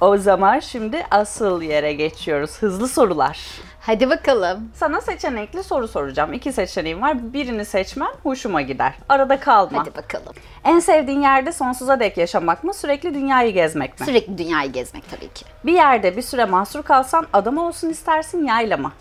O 0.00 0.16
zaman 0.16 0.58
şimdi 0.60 1.06
asıl 1.10 1.62
yere 1.62 1.92
geçiyoruz. 1.92 2.50
Hızlı 2.60 2.88
sorular. 2.88 3.38
Hadi 3.80 4.10
bakalım. 4.10 4.70
Sana 4.74 5.00
seçenekli 5.00 5.62
soru 5.62 5.88
soracağım. 5.88 6.32
İki 6.32 6.52
seçeneğim 6.52 7.02
var. 7.02 7.32
Birini 7.32 7.64
seçmen 7.64 8.10
hoşuma 8.22 8.60
gider. 8.62 8.94
Arada 9.08 9.40
kalma. 9.40 9.78
Hadi 9.80 9.94
bakalım. 9.96 10.32
En 10.64 10.78
sevdiğin 10.80 11.22
yerde 11.22 11.52
sonsuza 11.52 12.00
dek 12.00 12.16
yaşamak 12.18 12.64
mı, 12.64 12.74
sürekli 12.74 13.14
dünyayı 13.14 13.52
gezmek 13.52 14.00
mi? 14.00 14.06
Sürekli 14.06 14.38
dünyayı 14.38 14.72
gezmek 14.72 15.10
tabii 15.10 15.28
ki. 15.32 15.44
Bir 15.66 15.72
yerde 15.72 16.16
bir 16.16 16.22
süre 16.22 16.44
mahsur 16.44 16.82
kalsan 16.82 17.26
ada 17.32 17.50
mı 17.50 17.66
olsun 17.66 17.88
istersin, 17.88 18.44
yayla 18.44 18.76
mı? 18.76 18.92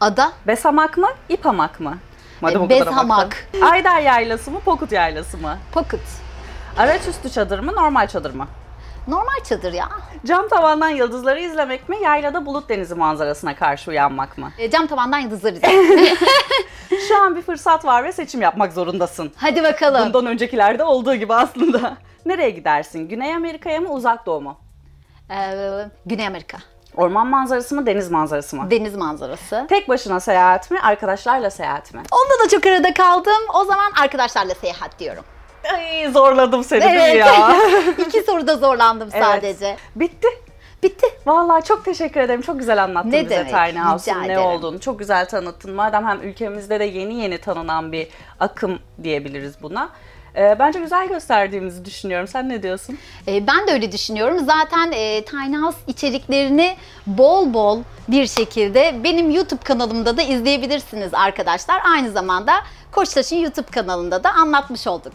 Ada, 0.00 0.32
Bez 0.46 0.64
hamak 0.64 0.98
mı, 0.98 1.08
ip 1.28 1.44
hamak 1.44 1.80
mı? 1.80 1.98
Madem 2.40 2.60
E, 2.62 2.64
o 2.64 2.68
bez 2.68 2.78
kadar 2.78 2.92
baktın. 2.92 3.08
hamak. 3.08 3.46
Ayder 3.72 4.00
yaylası 4.00 4.50
mı, 4.50 4.60
Pokut 4.64 4.92
yaylası 4.92 5.38
mı? 5.38 5.58
pocket. 5.72 6.00
Araç 6.78 7.08
üstü 7.08 7.30
çadır 7.30 7.58
mı, 7.58 7.72
normal 7.76 8.06
çadır 8.06 8.34
mı? 8.34 8.46
Normal 9.08 9.44
çadır 9.44 9.72
ya. 9.72 9.88
Cam 10.26 10.48
tavandan 10.48 10.88
yıldızları 10.88 11.40
izlemek 11.40 11.88
mi, 11.88 11.96
yaylada 12.02 12.46
bulut 12.46 12.68
denizi 12.68 12.94
manzarasına 12.94 13.56
karşı 13.56 13.90
uyanmak 13.90 14.38
mı? 14.38 14.50
E, 14.58 14.70
cam 14.70 14.86
tavandan 14.86 15.18
yıldızları 15.18 15.54
izlemek. 15.56 16.18
Şu 17.08 17.22
an 17.22 17.36
bir 17.36 17.42
fırsat 17.42 17.84
var 17.84 18.04
ve 18.04 18.12
seçim 18.12 18.42
yapmak 18.42 18.72
zorundasın. 18.72 19.32
Hadi 19.36 19.62
bakalım. 19.62 20.06
Bundan 20.06 20.26
öncekilerde 20.26 20.84
olduğu 20.84 21.14
gibi 21.14 21.34
aslında. 21.34 21.96
Nereye 22.26 22.50
gidersin? 22.50 23.08
Güney 23.08 23.34
Amerika'ya 23.34 23.80
mı, 23.80 23.88
uzak 23.92 24.26
doğu 24.26 24.40
mu? 24.40 24.58
Ee, 25.30 25.54
Güney 26.06 26.26
Amerika. 26.26 26.58
Orman 26.96 27.26
manzarası 27.26 27.74
mı, 27.74 27.86
deniz 27.86 28.10
manzarası 28.10 28.56
mı? 28.56 28.70
Deniz 28.70 28.96
manzarası. 28.96 29.66
Tek 29.68 29.88
başına 29.88 30.20
seyahat 30.20 30.70
mi, 30.70 30.80
arkadaşlarla 30.80 31.50
seyahat 31.50 31.94
mi? 31.94 32.02
Onda 32.12 32.44
da 32.44 32.48
çok 32.48 32.66
arada 32.66 32.94
kaldım. 32.94 33.42
O 33.54 33.64
zaman 33.64 33.92
arkadaşlarla 34.02 34.54
seyahat 34.54 34.98
diyorum. 34.98 35.24
Ay 35.74 36.12
zorladım 36.12 36.64
seni 36.64 36.80
değil 36.82 36.94
Evet. 36.94 37.16
ya? 37.16 37.56
İki 38.06 38.22
soruda 38.22 38.56
zorlandım 38.56 39.08
Evet. 39.12 39.24
sadece. 39.24 39.76
Bitti. 39.96 40.28
Bitti. 40.82 41.06
Vallahi 41.26 41.64
çok 41.64 41.84
teşekkür 41.84 42.20
ederim. 42.20 42.42
Çok 42.42 42.58
güzel 42.58 42.82
anlattın 42.82 43.10
Ne 43.12 43.24
bize 43.24 43.30
demek, 43.30 43.52
Tiny 43.52 43.78
House'un 43.82 44.28
ne 44.28 44.38
olduğunu. 44.38 44.80
Çok 44.80 44.98
güzel 44.98 45.28
tanıttın. 45.28 45.74
Madem 45.74 46.06
hem 46.06 46.22
ülkemizde 46.22 46.80
de 46.80 46.84
yeni 46.84 47.14
yeni 47.14 47.38
tanınan 47.38 47.92
bir 47.92 48.08
akım 48.40 48.78
diyebiliriz 49.02 49.54
buna. 49.62 49.88
Ee, 50.36 50.56
bence 50.58 50.80
güzel 50.80 51.08
gösterdiğimizi 51.08 51.84
düşünüyorum. 51.84 52.28
Sen 52.28 52.48
ne 52.48 52.62
diyorsun? 52.62 52.98
Ee, 53.28 53.46
ben 53.46 53.66
de 53.66 53.72
öyle 53.72 53.92
düşünüyorum. 53.92 54.38
Zaten 54.38 54.92
e, 54.92 55.24
Tiny 55.24 55.56
House 55.56 55.78
içeriklerini 55.86 56.76
bol 57.06 57.54
bol 57.54 57.80
bir 58.08 58.26
şekilde 58.26 58.94
benim 59.04 59.30
YouTube 59.30 59.62
kanalımda 59.64 60.16
da 60.16 60.22
izleyebilirsiniz 60.22 61.14
arkadaşlar. 61.14 61.82
Aynı 61.94 62.10
zamanda 62.10 62.52
Koçtaş'ın 62.92 63.36
YouTube 63.36 63.70
kanalında 63.70 64.24
da 64.24 64.30
anlatmış 64.32 64.86
olduk. 64.86 65.12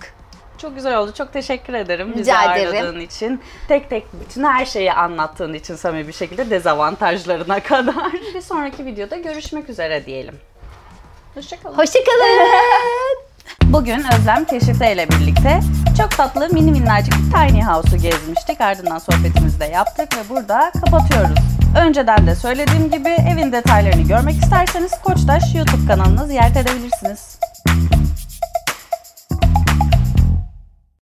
Çok 0.57 0.75
güzel 0.75 0.97
oldu. 0.97 1.11
Çok 1.17 1.33
teşekkür 1.33 1.73
ederim 1.73 2.13
bizi 2.17 2.31
ederim. 2.31 2.67
ağırladığın 2.69 2.99
için. 2.99 3.41
Tek 3.67 3.89
tek 3.89 4.05
bütün 4.21 4.43
her 4.43 4.65
şeyi 4.65 4.93
anlattığın 4.93 5.53
için 5.53 5.75
samimi 5.75 6.07
bir 6.07 6.13
şekilde 6.13 6.49
dezavantajlarına 6.49 7.59
kadar. 7.63 8.13
Bir 8.35 8.41
sonraki 8.41 8.85
videoda 8.85 9.17
görüşmek 9.17 9.69
üzere 9.69 10.05
diyelim. 10.05 10.35
Hoşçakalın. 11.35 11.77
Hoşçakalın. 11.77 12.39
Bugün 13.63 14.03
Özlem 14.19 14.45
Keşifte 14.45 14.93
ile 14.93 15.09
birlikte 15.09 15.59
çok 15.97 16.11
tatlı 16.11 16.49
mini 16.49 16.71
minnacık 16.71 17.13
bir 17.13 17.31
tiny 17.31 17.61
house'u 17.63 17.97
gezmiştik. 18.01 18.61
Ardından 18.61 18.97
sohbetimizi 18.97 19.59
de 19.59 19.65
yaptık 19.65 20.17
ve 20.17 20.29
burada 20.29 20.71
kapatıyoruz. 20.85 21.37
Önceden 21.79 22.27
de 22.27 22.35
söylediğim 22.35 22.91
gibi 22.91 23.09
evin 23.09 23.51
detaylarını 23.51 24.01
görmek 24.07 24.35
isterseniz 24.43 24.91
Koçtaş 25.03 25.55
YouTube 25.55 25.87
kanalını 25.87 26.27
ziyaret 26.27 26.57
edebilirsiniz. 26.57 27.39